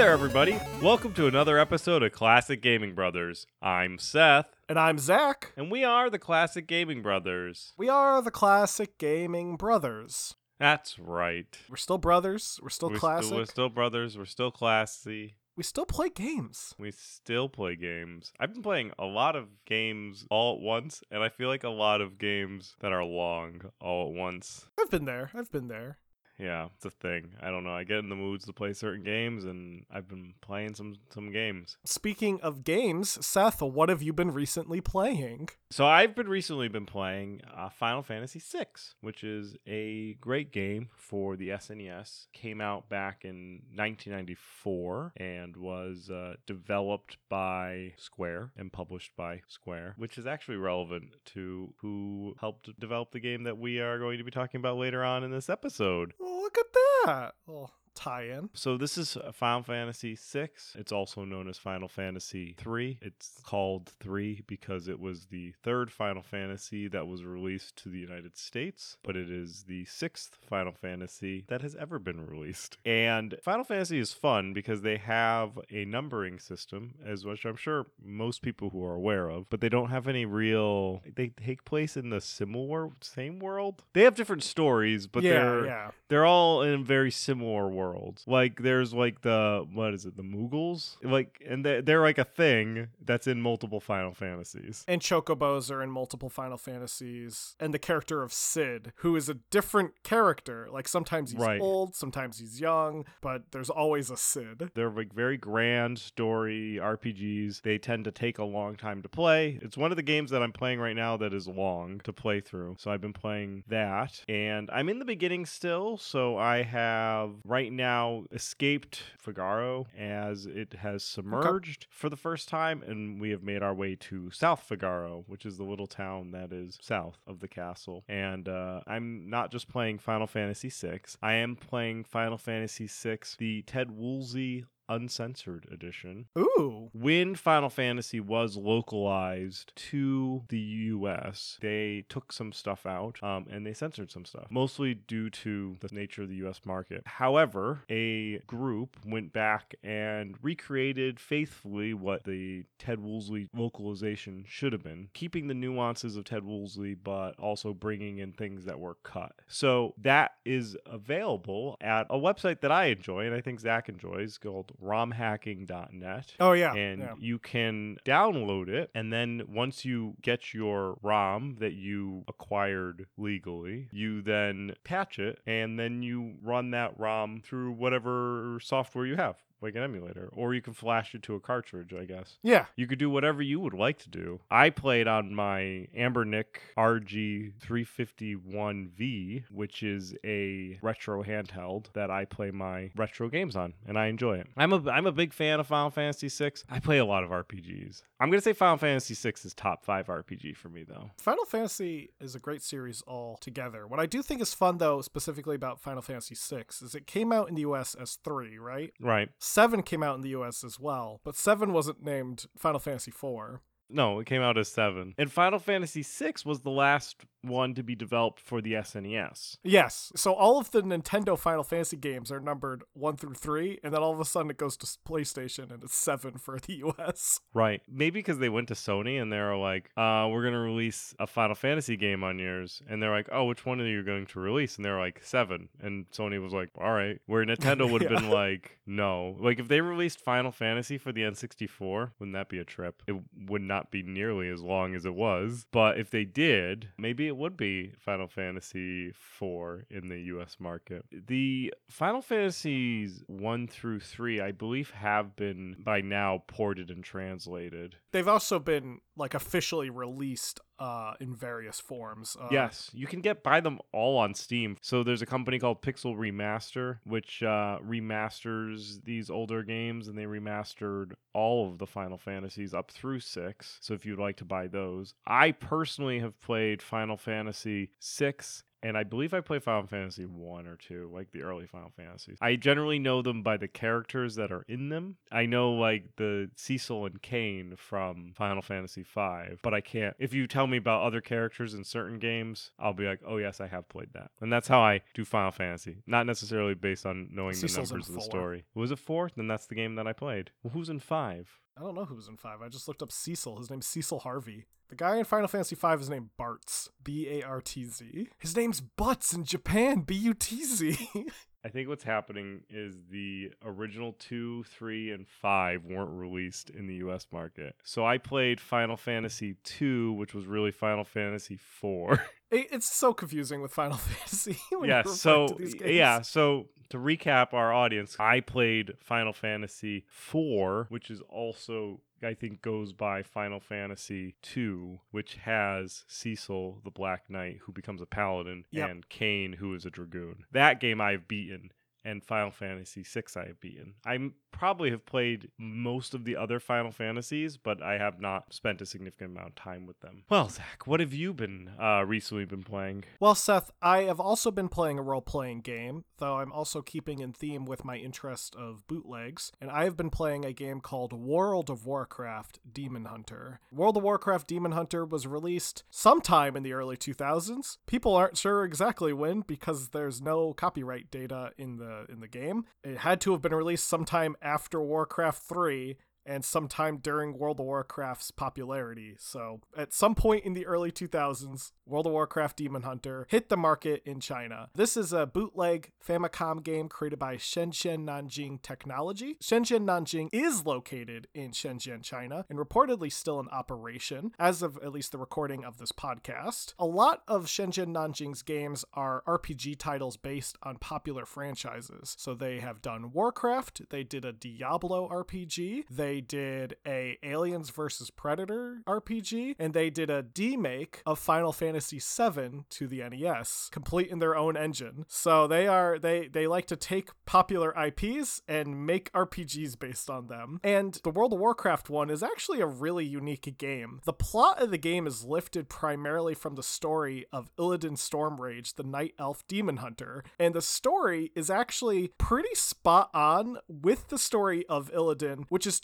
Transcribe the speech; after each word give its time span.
there, 0.00 0.12
everybody. 0.12 0.58
Welcome 0.80 1.12
to 1.12 1.26
another 1.26 1.58
episode 1.58 2.02
of 2.02 2.12
Classic 2.12 2.62
Gaming 2.62 2.94
Brothers. 2.94 3.46
I'm 3.60 3.98
Seth, 3.98 4.46
And 4.66 4.78
I'm 4.78 4.96
Zach. 4.96 5.52
and 5.58 5.70
we 5.70 5.84
are 5.84 6.08
the 6.08 6.18
Classic 6.18 6.66
Gaming 6.66 7.02
Brothers. 7.02 7.74
We 7.76 7.90
are 7.90 8.22
the 8.22 8.30
classic 8.30 8.96
gaming 8.96 9.56
brothers. 9.56 10.36
That's 10.58 10.98
right. 10.98 11.54
We're 11.68 11.76
still 11.76 11.98
brothers. 11.98 12.58
We're 12.62 12.70
still 12.70 12.88
We're 12.88 12.98
classic. 12.98 13.26
Still, 13.26 13.36
we're 13.36 13.44
still 13.44 13.68
brothers. 13.68 14.16
We're 14.16 14.24
still 14.24 14.50
classy. 14.50 15.36
we 15.54 15.62
still 15.62 15.84
play 15.84 16.08
games. 16.08 16.74
We 16.78 16.92
still 16.92 17.50
play 17.50 17.76
games. 17.76 18.32
I've 18.40 18.54
been 18.54 18.62
playing 18.62 18.92
a 18.98 19.04
lot 19.04 19.36
of 19.36 19.48
games 19.66 20.26
all 20.30 20.54
at 20.56 20.62
once, 20.62 21.02
and 21.10 21.22
I 21.22 21.28
feel 21.28 21.48
like 21.48 21.62
a 21.62 21.68
lot 21.68 22.00
of 22.00 22.16
games 22.16 22.74
that 22.80 22.90
are 22.92 23.04
long 23.04 23.70
all 23.82 24.08
at 24.08 24.14
once. 24.14 24.64
I've 24.80 24.90
been 24.90 25.04
there. 25.04 25.30
I've 25.34 25.52
been 25.52 25.68
there. 25.68 25.98
Yeah, 26.40 26.68
it's 26.74 26.86
a 26.86 26.90
thing. 26.90 27.32
I 27.40 27.50
don't 27.50 27.64
know. 27.64 27.74
I 27.74 27.84
get 27.84 27.98
in 27.98 28.08
the 28.08 28.16
moods 28.16 28.46
to 28.46 28.52
play 28.52 28.72
certain 28.72 29.04
games, 29.04 29.44
and 29.44 29.84
I've 29.90 30.08
been 30.08 30.34
playing 30.40 30.74
some 30.74 30.94
some 31.10 31.30
games. 31.30 31.76
Speaking 31.84 32.40
of 32.40 32.64
games, 32.64 33.24
Seth, 33.24 33.60
what 33.60 33.90
have 33.90 34.02
you 34.02 34.12
been 34.12 34.32
recently 34.32 34.80
playing? 34.80 35.50
So 35.70 35.86
I've 35.86 36.16
been 36.16 36.28
recently 36.28 36.68
been 36.68 36.86
playing 36.86 37.42
uh, 37.54 37.68
Final 37.68 38.02
Fantasy 38.02 38.40
VI, 38.40 38.66
which 39.02 39.22
is 39.22 39.54
a 39.68 40.14
great 40.14 40.50
game 40.50 40.88
for 40.96 41.36
the 41.36 41.50
SNES. 41.50 42.26
Came 42.32 42.60
out 42.60 42.88
back 42.88 43.24
in 43.24 43.62
1994 43.74 45.12
and 45.16 45.56
was 45.56 46.10
uh, 46.10 46.34
developed 46.46 47.18
by 47.28 47.92
Square 47.98 48.52
and 48.56 48.72
published 48.72 49.12
by 49.16 49.42
Square, 49.46 49.94
which 49.96 50.18
is 50.18 50.26
actually 50.26 50.56
relevant 50.56 51.14
to 51.26 51.72
who 51.80 52.34
helped 52.40 52.68
develop 52.80 53.12
the 53.12 53.20
game 53.20 53.44
that 53.44 53.58
we 53.58 53.78
are 53.78 53.98
going 53.98 54.18
to 54.18 54.24
be 54.24 54.30
talking 54.30 54.58
about 54.58 54.76
later 54.78 55.04
on 55.04 55.22
in 55.22 55.30
this 55.30 55.50
episode. 55.50 56.14
Oh, 56.32 56.40
look 56.42 56.58
at 56.58 56.66
that. 56.72 57.34
Little 57.46 57.72
tie-in. 57.94 58.50
So 58.54 58.76
this 58.76 58.96
is 58.96 59.16
uh, 59.16 59.32
Final 59.32 59.62
Fantasy 59.62 60.16
VI. 60.16 60.48
It's 60.74 60.92
also 60.92 61.24
known 61.24 61.48
as 61.48 61.58
Final 61.58 61.88
Fantasy 61.88 62.56
III. 62.66 62.98
It's 63.02 63.40
called 63.44 63.92
3 64.00 64.42
because 64.46 64.88
it 64.88 65.00
was 65.00 65.26
the 65.26 65.52
third 65.62 65.90
Final 65.90 66.22
Fantasy 66.22 66.88
that 66.88 67.06
was 67.06 67.24
released 67.24 67.76
to 67.76 67.88
the 67.88 67.98
United 67.98 68.36
States, 68.36 68.96
but 69.02 69.16
it 69.16 69.30
is 69.30 69.64
the 69.64 69.84
sixth 69.84 70.38
Final 70.48 70.72
Fantasy 70.72 71.44
that 71.48 71.62
has 71.62 71.74
ever 71.76 71.98
been 71.98 72.26
released. 72.26 72.76
And 72.90 73.36
Final 73.42 73.64
Fantasy 73.64 73.98
is 73.98 74.12
fun 74.12 74.52
because 74.52 74.82
they 74.82 74.96
have 74.96 75.58
a 75.70 75.84
numbering 75.84 76.38
system, 76.38 76.94
as 77.04 77.24
which 77.24 77.44
I'm 77.44 77.56
sure 77.56 77.86
most 78.02 78.42
people 78.42 78.70
who 78.70 78.84
are 78.84 78.94
aware 78.94 79.28
of, 79.28 79.48
but 79.48 79.60
they 79.60 79.68
don't 79.68 79.90
have 79.90 80.08
any 80.08 80.24
real. 80.24 81.02
They 81.14 81.28
take 81.28 81.64
place 81.64 81.96
in 81.96 82.10
the 82.10 82.20
similar 82.20 82.90
same 83.00 83.38
world. 83.38 83.84
They 83.92 84.02
have 84.02 84.14
different 84.14 84.42
stories, 84.42 85.06
but 85.06 85.22
yeah, 85.22 85.32
they're 85.32 85.66
yeah. 85.66 85.90
they're 86.08 86.26
all 86.26 86.62
in 86.62 86.84
very 86.84 87.10
similar 87.10 87.68
worlds. 87.88 88.24
Like 88.26 88.62
there's 88.62 88.92
like 88.92 89.22
the 89.22 89.66
what 89.72 89.94
is 89.94 90.04
it, 90.04 90.16
the 90.16 90.22
Moogles? 90.22 90.96
Like 91.02 91.42
and 91.48 91.64
they 91.64 91.80
they're 91.80 92.02
like 92.02 92.18
a 92.18 92.24
thing 92.24 92.88
that's 93.04 93.26
in 93.26 93.40
multiple 93.40 93.80
Final 93.80 94.12
Fantasies. 94.12 94.84
And 94.86 95.00
chocobos 95.00 95.70
are 95.70 95.82
in 95.82 95.90
multiple 95.90 96.28
Final 96.28 96.58
Fantasies. 96.58 97.56
And 97.60 97.72
the 97.74 97.78
character 97.78 98.22
of 98.22 98.32
Sid, 98.32 98.92
who 98.96 99.16
is 99.16 99.28
a 99.28 99.34
different 99.50 99.92
character. 100.02 100.68
Like 100.70 100.88
sometimes 100.88 101.32
he's 101.32 101.40
Right. 101.40 101.60
old, 101.60 101.94
sometimes 101.94 102.38
he's 102.38 102.60
young, 102.60 103.04
but 103.20 103.50
there's 103.52 103.70
always 103.70 104.10
a 104.10 104.16
Sid. 104.16 104.70
They're 104.74 104.90
like 104.90 105.12
very 105.12 105.36
grand 105.36 105.98
story 105.98 106.78
RPGs. 106.80 107.62
They 107.62 107.78
tend 107.78 108.04
to 108.04 108.10
take 108.12 108.38
a 108.38 108.44
long 108.44 108.76
time 108.76 109.02
to 109.02 109.08
play. 109.08 109.58
It's 109.62 109.76
one 109.76 109.90
of 109.90 109.96
the 109.96 110.02
games 110.02 110.30
that 110.30 110.42
I'm 110.42 110.52
playing 110.52 110.80
right 110.80 110.96
now 110.96 111.16
that 111.16 111.32
is 111.32 111.46
long 111.48 112.00
to 112.04 112.12
play 112.12 112.40
through. 112.40 112.76
So 112.78 112.90
I've 112.90 113.00
been 113.00 113.12
playing 113.12 113.64
that 113.68 114.22
and 114.28 114.68
I'm 114.72 114.88
in 114.88 114.98
the 114.98 115.04
beginning 115.04 115.46
still, 115.46 115.96
so 115.96 116.36
I 116.36 116.62
have 116.62 117.30
right 117.44 117.69
now 117.70 118.24
escaped 118.32 119.02
Figaro 119.18 119.86
as 119.96 120.46
it 120.46 120.74
has 120.74 121.02
submerged 121.02 121.86
for 121.90 122.08
the 122.08 122.16
first 122.16 122.48
time 122.48 122.82
and 122.82 123.20
we 123.20 123.30
have 123.30 123.42
made 123.42 123.62
our 123.62 123.74
way 123.74 123.96
to 123.96 124.30
South 124.30 124.62
Figaro, 124.62 125.24
which 125.26 125.46
is 125.46 125.56
the 125.56 125.64
little 125.64 125.86
town 125.86 126.32
that 126.32 126.52
is 126.52 126.78
south 126.80 127.18
of 127.26 127.40
the 127.40 127.48
castle. 127.48 128.04
And 128.08 128.48
uh, 128.48 128.80
I'm 128.86 129.28
not 129.28 129.50
just 129.50 129.68
playing 129.68 129.98
Final 129.98 130.26
Fantasy 130.26 130.68
VI. 130.68 131.00
I 131.22 131.34
am 131.34 131.56
playing 131.56 132.04
Final 132.04 132.38
Fantasy 132.38 132.88
VI, 132.90 133.18
the 133.38 133.62
Ted 133.62 133.90
Woolsey 133.90 134.64
Uncensored 134.90 135.66
Edition. 135.70 136.26
Ooh. 136.36 136.90
When 136.92 137.36
Final 137.36 137.70
Fantasy 137.70 138.18
was 138.18 138.56
localized 138.56 139.72
to 139.76 140.42
the 140.48 140.58
US, 140.58 141.56
they 141.60 142.04
took 142.08 142.32
some 142.32 142.52
stuff 142.52 142.84
out 142.84 143.22
um, 143.22 143.46
and 143.50 143.64
they 143.64 143.72
censored 143.72 144.10
some 144.10 144.24
stuff, 144.24 144.48
mostly 144.50 144.94
due 144.94 145.30
to 145.30 145.76
the 145.80 145.88
nature 145.92 146.22
of 146.22 146.28
the 146.28 146.46
US 146.46 146.60
market. 146.66 147.02
However, 147.06 147.84
a 147.88 148.38
group 148.40 148.96
went 149.06 149.32
back 149.32 149.74
and 149.84 150.34
recreated 150.42 151.20
faithfully 151.20 151.94
what 151.94 152.24
the 152.24 152.64
Ted 152.78 152.98
Woolsey 152.98 153.48
localization 153.54 154.44
should 154.46 154.72
have 154.72 154.82
been, 154.82 155.08
keeping 155.14 155.46
the 155.46 155.54
nuances 155.54 156.16
of 156.16 156.24
Ted 156.24 156.44
Woolsey, 156.44 156.94
but 156.94 157.38
also 157.38 157.72
bringing 157.72 158.18
in 158.18 158.32
things 158.32 158.64
that 158.64 158.80
were 158.80 158.96
cut. 159.04 159.32
So 159.46 159.94
that 159.98 160.32
is 160.44 160.76
available 160.84 161.76
at 161.80 162.08
a 162.10 162.18
website 162.18 162.60
that 162.60 162.72
I 162.72 162.86
enjoy 162.86 163.26
and 163.26 163.34
I 163.34 163.40
think 163.40 163.60
Zach 163.60 163.88
enjoys 163.88 164.36
called 164.36 164.72
romhacking.net 164.82 166.34
Oh, 166.40 166.52
yeah. 166.52 166.74
and 166.74 167.00
yeah. 167.00 167.14
you 167.18 167.38
can 167.38 167.96
download 168.04 168.68
it 168.68 168.90
and 168.94 169.12
then 169.12 169.42
once 169.48 169.84
you 169.84 170.16
get 170.22 170.52
your 170.54 170.98
rom 171.02 171.56
that 171.60 171.72
you 171.74 172.24
acquired 172.28 173.06
legally 173.16 173.88
you 173.92 174.22
then 174.22 174.74
patch 174.84 175.18
it 175.18 175.40
and 175.46 175.78
then 175.78 176.02
you 176.02 176.34
run 176.42 176.70
that 176.70 176.98
rom 176.98 177.40
through 177.44 177.72
whatever 177.72 178.58
software 178.62 179.06
you 179.06 179.16
have 179.16 179.36
like 179.62 179.74
an 179.74 179.82
emulator 179.82 180.28
or 180.32 180.54
you 180.54 180.62
can 180.62 180.72
flash 180.72 181.14
it 181.14 181.22
to 181.22 181.34
a 181.34 181.40
cartridge 181.40 181.92
i 181.92 182.04
guess 182.04 182.38
Yeah. 182.42 182.66
you 182.76 182.86
could 182.86 182.98
do 182.98 183.10
whatever 183.10 183.42
you 183.42 183.60
would 183.60 183.74
like 183.74 183.98
to 184.00 184.10
do. 184.10 184.40
I 184.50 184.70
played 184.70 185.06
on 185.08 185.34
my 185.34 185.88
Anbernic 185.96 186.44
RG351V, 186.76 189.44
which 189.50 189.82
is 189.82 190.14
a 190.24 190.78
retro 190.82 191.22
handheld 191.22 191.86
that 191.94 192.10
I 192.10 192.24
play 192.24 192.50
my 192.50 192.90
retro 192.96 193.28
games 193.28 193.56
on, 193.56 193.74
and 193.86 193.98
I 193.98 194.06
enjoy 194.06 194.38
it. 194.38 194.46
I'm 194.56 194.72
a 194.72 194.90
I'm 194.90 195.06
a 195.06 195.12
big 195.12 195.32
fan 195.32 195.60
of 195.60 195.66
Final 195.66 195.90
Fantasy 195.90 196.28
VI. 196.28 196.52
I 196.68 196.80
play 196.80 196.98
a 196.98 197.04
lot 197.04 197.24
of 197.24 197.30
RPGs. 197.30 198.02
I'm 198.20 198.30
gonna 198.30 198.40
say 198.42 198.52
Final 198.52 198.76
Fantasy 198.76 199.14
VI 199.14 199.34
is 199.44 199.54
top 199.54 199.84
five 199.84 200.06
RPG 200.06 200.56
for 200.56 200.68
me 200.68 200.84
though. 200.84 201.10
Final 201.18 201.44
Fantasy 201.44 202.10
is 202.20 202.34
a 202.34 202.38
great 202.38 202.62
series 202.62 203.02
all 203.06 203.36
together. 203.40 203.86
What 203.86 204.00
I 204.00 204.06
do 204.06 204.22
think 204.22 204.40
is 204.40 204.54
fun, 204.54 204.78
though, 204.78 205.00
specifically 205.00 205.56
about 205.56 205.80
Final 205.80 206.02
Fantasy 206.02 206.36
VI, 206.38 206.64
is 206.82 206.94
it 206.94 207.06
came 207.06 207.32
out 207.32 207.48
in 207.48 207.54
the 207.54 207.62
US 207.62 207.94
as 207.94 208.16
3, 208.24 208.58
right? 208.58 208.92
Right. 209.00 209.28
7 209.50 209.82
came 209.82 210.02
out 210.02 210.14
in 210.14 210.20
the 210.20 210.30
US 210.30 210.64
as 210.64 210.78
well, 210.78 211.20
but 211.24 211.36
7 211.36 211.72
wasn't 211.72 212.02
named 212.02 212.46
Final 212.56 212.80
Fantasy 212.80 213.10
4. 213.10 213.60
No, 213.92 214.20
it 214.20 214.26
came 214.26 214.40
out 214.40 214.56
as 214.56 214.68
seven. 214.68 215.14
And 215.18 215.32
Final 215.32 215.58
Fantasy 215.58 216.02
VI 216.02 216.34
was 216.44 216.60
the 216.60 216.70
last 216.70 217.24
one 217.42 217.74
to 217.74 217.82
be 217.82 217.94
developed 217.94 218.40
for 218.40 218.60
the 218.60 218.72
SNES. 218.74 219.58
Yes, 219.62 220.12
so 220.16 220.32
all 220.34 220.58
of 220.58 220.70
the 220.70 220.82
Nintendo 220.82 221.38
Final 221.38 221.64
Fantasy 221.64 221.96
games 221.96 222.30
are 222.30 222.40
numbered 222.40 222.84
1 222.94 223.16
through 223.16 223.34
3, 223.34 223.80
and 223.82 223.94
then 223.94 224.02
all 224.02 224.12
of 224.12 224.20
a 224.20 224.24
sudden 224.24 224.50
it 224.50 224.56
goes 224.56 224.76
to 224.78 224.86
PlayStation 225.06 225.72
and 225.72 225.82
it's 225.82 225.96
7 225.96 226.38
for 226.38 226.58
the 226.58 226.74
US. 226.98 227.40
Right. 227.54 227.82
Maybe 227.88 228.20
because 228.20 228.38
they 228.38 228.48
went 228.48 228.68
to 228.68 228.74
Sony 228.74 229.20
and 229.20 229.32
they're 229.32 229.56
like, 229.56 229.90
uh, 229.96 230.28
we're 230.30 230.42
going 230.42 230.54
to 230.54 230.60
release 230.60 231.14
a 231.18 231.26
Final 231.26 231.54
Fantasy 231.54 231.96
game 231.96 232.22
on 232.24 232.38
yours. 232.38 232.82
And 232.88 233.02
they're 233.02 233.10
like, 233.10 233.28
oh, 233.32 233.44
which 233.44 233.66
one 233.66 233.80
are 233.80 233.86
you 233.86 234.02
going 234.02 234.26
to 234.26 234.40
release? 234.40 234.76
And 234.76 234.84
they're 234.84 234.98
like, 234.98 235.20
seven. 235.22 235.68
And 235.80 236.10
Sony 236.10 236.42
was 236.42 236.52
like, 236.52 236.70
all 236.78 236.92
right. 236.92 237.20
Where 237.26 237.44
Nintendo 237.44 237.90
would 237.92 238.02
have 238.02 238.10
been 238.10 238.30
like, 238.30 238.78
no. 238.86 239.36
Like, 239.40 239.58
if 239.58 239.68
they 239.68 239.80
released 239.80 240.20
Final 240.20 240.52
Fantasy 240.52 240.98
for 240.98 241.12
the 241.12 241.22
N64, 241.22 242.12
wouldn't 242.18 242.34
that 242.34 242.48
be 242.48 242.58
a 242.58 242.64
trip? 242.64 243.02
It 243.06 243.16
would 243.46 243.62
not 243.62 243.90
be 243.90 244.02
nearly 244.02 244.48
as 244.48 244.62
long 244.62 244.94
as 244.94 245.04
it 245.04 245.14
was. 245.14 245.66
But 245.70 245.98
if 245.98 246.10
they 246.10 246.24
did, 246.24 246.88
maybe 246.98 247.29
it 247.30 247.36
would 247.36 247.56
be 247.56 247.92
Final 247.96 248.26
Fantasy 248.26 249.12
4 249.12 249.86
in 249.88 250.08
the 250.08 250.18
US 250.34 250.56
market. 250.58 251.04
The 251.12 251.72
Final 251.88 252.20
Fantasies 252.20 253.22
1 253.28 253.68
through 253.68 254.00
3, 254.00 254.40
I 254.40 254.50
believe, 254.50 254.90
have 254.90 255.36
been 255.36 255.76
by 255.78 256.00
now 256.00 256.42
ported 256.48 256.90
and 256.90 257.04
translated. 257.04 257.94
They've 258.10 258.26
also 258.26 258.58
been 258.58 258.98
like 259.16 259.34
officially 259.34 259.90
released 259.90 260.58
uh, 260.80 261.12
in 261.20 261.36
various 261.36 261.78
forms. 261.78 262.36
Uh, 262.40 262.48
Yes, 262.50 262.90
you 262.92 263.06
can 263.06 263.20
get 263.20 263.42
buy 263.44 263.60
them 263.60 263.78
all 263.92 264.16
on 264.18 264.34
Steam. 264.34 264.76
So 264.80 265.02
there's 265.04 265.22
a 265.22 265.26
company 265.26 265.58
called 265.58 265.82
Pixel 265.82 266.16
Remaster, 266.16 266.98
which 267.04 267.42
uh, 267.42 267.78
remasters 267.86 269.04
these 269.04 269.30
older 269.30 269.62
games, 269.62 270.08
and 270.08 270.18
they 270.18 270.24
remastered 270.24 271.12
all 271.34 271.68
of 271.68 271.78
the 271.78 271.86
Final 271.86 272.18
Fantasies 272.18 272.74
up 272.74 272.90
through 272.90 273.20
six. 273.20 273.78
So 273.80 273.94
if 273.94 274.04
you'd 274.04 274.18
like 274.18 274.38
to 274.38 274.44
buy 274.44 274.66
those, 274.66 275.14
I 275.26 275.52
personally 275.52 276.18
have 276.20 276.40
played 276.40 276.82
Final 276.82 277.16
Fantasy 277.16 277.90
six. 278.00 278.64
And 278.82 278.96
I 278.96 279.04
believe 279.04 279.34
I 279.34 279.40
played 279.40 279.62
Final 279.62 279.86
Fantasy 279.86 280.24
1 280.24 280.66
or 280.66 280.76
2, 280.76 281.10
like 281.12 281.32
the 281.32 281.42
early 281.42 281.66
Final 281.66 281.90
Fantasies. 281.90 282.38
I 282.40 282.56
generally 282.56 282.98
know 282.98 283.20
them 283.22 283.42
by 283.42 283.56
the 283.56 283.68
characters 283.68 284.36
that 284.36 284.50
are 284.50 284.64
in 284.68 284.88
them. 284.88 285.16
I 285.30 285.46
know 285.46 285.72
like 285.72 286.16
the 286.16 286.50
Cecil 286.56 287.06
and 287.06 287.20
Kain 287.20 287.74
from 287.76 288.32
Final 288.34 288.62
Fantasy 288.62 289.02
5, 289.02 289.60
but 289.62 289.74
I 289.74 289.80
can't. 289.80 290.16
If 290.18 290.32
you 290.32 290.46
tell 290.46 290.66
me 290.66 290.78
about 290.78 291.02
other 291.02 291.20
characters 291.20 291.74
in 291.74 291.84
certain 291.84 292.18
games, 292.18 292.70
I'll 292.78 292.94
be 292.94 293.06
like, 293.06 293.20
oh, 293.26 293.36
yes, 293.36 293.60
I 293.60 293.66
have 293.66 293.88
played 293.88 294.12
that. 294.14 294.30
And 294.40 294.52
that's 294.52 294.68
how 294.68 294.80
I 294.80 295.02
do 295.14 295.24
Final 295.24 295.50
Fantasy. 295.52 295.98
Not 296.06 296.26
necessarily 296.26 296.74
based 296.74 297.04
on 297.04 297.28
knowing 297.32 297.54
Cecil's 297.54 297.90
the 297.90 297.94
numbers 297.96 298.08
of 298.08 298.14
the 298.14 298.20
four. 298.20 298.30
story. 298.30 298.64
Was 298.74 298.90
it 298.90 298.98
4? 298.98 299.30
Then 299.36 299.46
that's 299.46 299.66
the 299.66 299.74
game 299.74 299.96
that 299.96 300.06
I 300.06 300.12
played. 300.12 300.50
Well, 300.62 300.72
who's 300.72 300.88
in 300.88 301.00
5? 301.00 301.60
I 301.78 301.82
don't 301.82 301.94
know 301.94 302.04
who's 302.04 302.28
in 302.28 302.36
five. 302.36 302.62
I 302.62 302.68
just 302.68 302.88
looked 302.88 303.02
up 303.02 303.12
Cecil. 303.12 303.58
His 303.58 303.70
name's 303.70 303.86
Cecil 303.86 304.20
Harvey. 304.20 304.66
The 304.88 304.96
guy 304.96 305.16
in 305.16 305.24
Final 305.24 305.48
Fantasy 305.48 305.76
V 305.76 305.86
is 306.00 306.10
named 306.10 306.30
Bartz. 306.38 306.88
B 307.02 307.28
A 307.28 307.42
R 307.42 307.60
T 307.60 307.84
Z. 307.84 308.28
His 308.38 308.56
name's 308.56 308.80
Butts 308.80 309.32
in 309.32 309.44
Japan. 309.44 310.00
B 310.00 310.14
U 310.16 310.34
T 310.34 310.64
Z. 310.64 310.98
I 311.64 311.68
think 311.68 311.88
what's 311.90 312.04
happening 312.04 312.62
is 312.70 312.96
the 313.10 313.50
original 313.62 314.14
2, 314.18 314.64
3, 314.64 315.10
and 315.10 315.28
5 315.28 315.84
weren't 315.84 316.10
released 316.18 316.70
in 316.70 316.86
the 316.86 316.94
US 317.06 317.26
market. 317.30 317.76
So 317.84 318.06
I 318.06 318.16
played 318.16 318.58
Final 318.58 318.96
Fantasy 318.96 319.56
2, 319.64 320.14
which 320.14 320.32
was 320.32 320.46
really 320.46 320.70
Final 320.70 321.04
Fantasy 321.04 321.56
4. 321.56 322.18
It's 322.50 322.90
so 322.92 323.12
confusing 323.12 323.60
with 323.60 323.72
Final 323.72 323.96
Fantasy. 323.98 324.58
when 324.70 324.88
yeah, 324.88 325.02
so 325.02 325.48
to 325.48 325.54
these 325.54 325.74
games. 325.74 325.92
yeah, 325.92 326.22
so 326.22 326.66
to 326.90 326.98
recap 326.98 327.52
our 327.54 327.72
audience, 327.72 328.16
I 328.20 328.40
played 328.40 328.92
Final 329.00 329.32
Fantasy 329.32 330.04
IV, 330.08 330.86
which 330.90 331.10
is 331.10 331.20
also 331.28 332.00
I 332.22 332.34
think 332.34 332.60
goes 332.60 332.92
by 332.92 333.22
Final 333.22 333.60
Fantasy 333.60 334.34
II, 334.54 335.00
which 335.10 335.36
has 335.36 336.04
Cecil 336.06 336.82
the 336.84 336.90
Black 336.90 337.30
Knight 337.30 337.60
who 337.62 337.72
becomes 337.72 338.02
a 338.02 338.06
paladin 338.06 338.64
Yep. 338.70 338.90
and 338.90 339.08
Kain 339.08 339.54
who 339.54 339.74
is 339.74 339.86
a 339.86 339.90
dragoon. 339.90 340.44
That 340.52 340.80
game 340.80 341.00
I've 341.00 341.26
beaten 341.26 341.70
and 342.04 342.22
Final 342.24 342.50
Fantasy 342.50 343.04
6 343.04 343.36
I 343.36 343.46
have 343.46 343.60
beaten. 343.60 343.94
I 344.04 344.14
m- 344.16 344.34
probably 344.52 344.90
have 344.90 345.06
played 345.06 345.50
most 345.58 346.14
of 346.14 346.24
the 346.24 346.36
other 346.36 346.60
Final 346.60 346.92
Fantasies, 346.92 347.56
but 347.56 347.82
I 347.82 347.98
have 347.98 348.20
not 348.20 348.52
spent 348.52 348.80
a 348.80 348.86
significant 348.86 349.30
amount 349.32 349.48
of 349.48 349.54
time 349.54 349.86
with 349.86 350.00
them. 350.00 350.24
Well, 350.28 350.48
Zach, 350.48 350.86
what 350.86 351.00
have 351.00 351.14
you 351.14 351.32
been 351.32 351.70
uh, 351.80 352.04
recently 352.06 352.44
been 352.44 352.62
playing? 352.62 353.04
Well, 353.18 353.34
Seth, 353.34 353.70
I 353.80 354.02
have 354.02 354.20
also 354.20 354.50
been 354.50 354.68
playing 354.68 354.98
a 354.98 355.02
role 355.02 355.20
playing 355.20 355.60
game, 355.60 356.04
though 356.18 356.36
I'm 356.36 356.52
also 356.52 356.82
keeping 356.82 357.20
in 357.20 357.32
theme 357.32 357.64
with 357.64 357.84
my 357.84 357.96
interest 357.96 358.54
of 358.56 358.86
bootlegs, 358.86 359.52
and 359.60 359.70
I 359.70 359.84
have 359.84 359.96
been 359.96 360.10
playing 360.10 360.44
a 360.44 360.52
game 360.52 360.80
called 360.80 361.12
World 361.12 361.70
of 361.70 361.86
Warcraft 361.86 362.60
Demon 362.70 363.06
Hunter. 363.06 363.60
World 363.72 363.96
of 363.96 364.02
Warcraft 364.02 364.46
Demon 364.46 364.72
Hunter 364.72 365.04
was 365.04 365.26
released 365.26 365.84
sometime 365.90 366.56
in 366.56 366.62
the 366.62 366.72
early 366.72 366.96
2000s. 366.96 367.78
People 367.86 368.14
aren't 368.14 368.36
sure 368.36 368.64
exactly 368.64 369.12
when 369.12 369.40
because 369.40 369.88
there's 369.88 370.20
no 370.20 370.52
copyright 370.52 371.10
data 371.10 371.52
in 371.56 371.76
the 371.76 372.06
in 372.08 372.20
the 372.20 372.28
game. 372.28 372.64
It 372.82 372.98
had 372.98 373.20
to 373.22 373.32
have 373.32 373.42
been 373.42 373.54
released 373.54 373.88
sometime 373.88 374.36
after 374.42 374.80
Warcraft 374.80 375.42
3 375.42 375.96
and 376.24 376.44
sometime 376.44 376.98
during 376.98 377.38
World 377.38 377.60
of 377.60 377.66
Warcraft's 377.66 378.30
popularity. 378.30 379.16
So, 379.18 379.60
at 379.76 379.92
some 379.92 380.14
point 380.14 380.44
in 380.44 380.54
the 380.54 380.66
early 380.66 380.92
2000s, 380.92 381.72
World 381.86 382.06
of 382.06 382.12
Warcraft 382.12 382.56
Demon 382.56 382.82
Hunter 382.82 383.26
hit 383.28 383.48
the 383.48 383.56
market 383.56 384.02
in 384.04 384.20
China. 384.20 384.70
This 384.74 384.96
is 384.96 385.12
a 385.12 385.26
bootleg 385.26 385.90
Famicom 386.06 386.62
game 386.62 386.88
created 386.88 387.18
by 387.18 387.36
Shenzhen 387.36 388.04
Nanjing 388.04 388.62
Technology. 388.62 389.36
Shenzhen 389.42 389.84
Nanjing 389.84 390.28
is 390.32 390.64
located 390.64 391.26
in 391.34 391.50
Shenzhen, 391.50 392.02
China, 392.02 392.44
and 392.48 392.58
reportedly 392.58 393.12
still 393.12 393.40
in 393.40 393.48
operation 393.48 394.32
as 394.38 394.62
of 394.62 394.76
at 394.78 394.92
least 394.92 395.12
the 395.12 395.18
recording 395.18 395.64
of 395.64 395.78
this 395.78 395.92
podcast. 395.92 396.74
A 396.78 396.86
lot 396.86 397.22
of 397.26 397.46
Shenzhen 397.46 397.92
Nanjing's 397.92 398.42
games 398.42 398.84
are 398.94 399.22
RPG 399.26 399.78
titles 399.78 400.16
based 400.16 400.56
on 400.62 400.76
popular 400.76 401.26
franchises. 401.26 402.14
So 402.18 402.34
they 402.34 402.60
have 402.60 402.82
done 402.82 403.12
Warcraft, 403.12 403.90
they 403.90 404.04
did 404.04 404.24
a 404.24 404.32
Diablo 404.32 405.08
RPG, 405.08 405.84
they 405.90 406.09
did 406.18 406.76
a 406.84 407.18
Aliens 407.22 407.70
vs 407.70 408.10
Predator 408.10 408.82
RPG, 408.88 409.54
and 409.58 409.74
they 409.74 409.90
did 409.90 410.10
a 410.10 410.22
demake 410.22 411.02
of 411.06 411.18
Final 411.18 411.52
Fantasy 411.52 412.00
VII 412.00 412.64
to 412.70 412.88
the 412.88 413.02
NES, 413.08 413.68
complete 413.70 414.08
in 414.08 414.18
their 414.18 414.34
own 414.34 414.56
engine. 414.56 415.04
So 415.06 415.46
they 415.46 415.68
are 415.68 415.98
they 415.98 416.26
they 416.26 416.46
like 416.46 416.66
to 416.68 416.76
take 416.76 417.10
popular 417.26 417.74
IPs 417.78 418.42
and 418.48 418.86
make 418.86 419.12
RPGs 419.12 419.78
based 419.78 420.08
on 420.08 420.28
them. 420.28 420.58
And 420.64 420.98
the 421.04 421.10
World 421.10 421.34
of 421.34 421.38
Warcraft 421.38 421.90
one 421.90 422.08
is 422.08 422.22
actually 422.22 422.60
a 422.60 422.66
really 422.66 423.04
unique 423.04 423.58
game. 423.58 424.00
The 424.04 424.12
plot 424.12 424.62
of 424.62 424.70
the 424.70 424.78
game 424.78 425.06
is 425.06 425.24
lifted 425.24 425.68
primarily 425.68 426.34
from 426.34 426.54
the 426.54 426.62
story 426.62 427.26
of 427.32 427.54
Illidan 427.56 427.98
Stormrage, 427.98 428.74
the 428.76 428.82
Night 428.82 429.14
Elf 429.18 429.46
Demon 429.46 429.78
Hunter, 429.78 430.24
and 430.38 430.54
the 430.54 430.62
story 430.62 431.30
is 431.34 431.50
actually 431.50 432.08
pretty 432.18 432.54
spot 432.54 433.10
on 433.12 433.58
with 433.68 434.08
the 434.08 434.18
story 434.18 434.64
of 434.68 434.90
Illidan, 434.92 435.44
which 435.48 435.66
is 435.66 435.80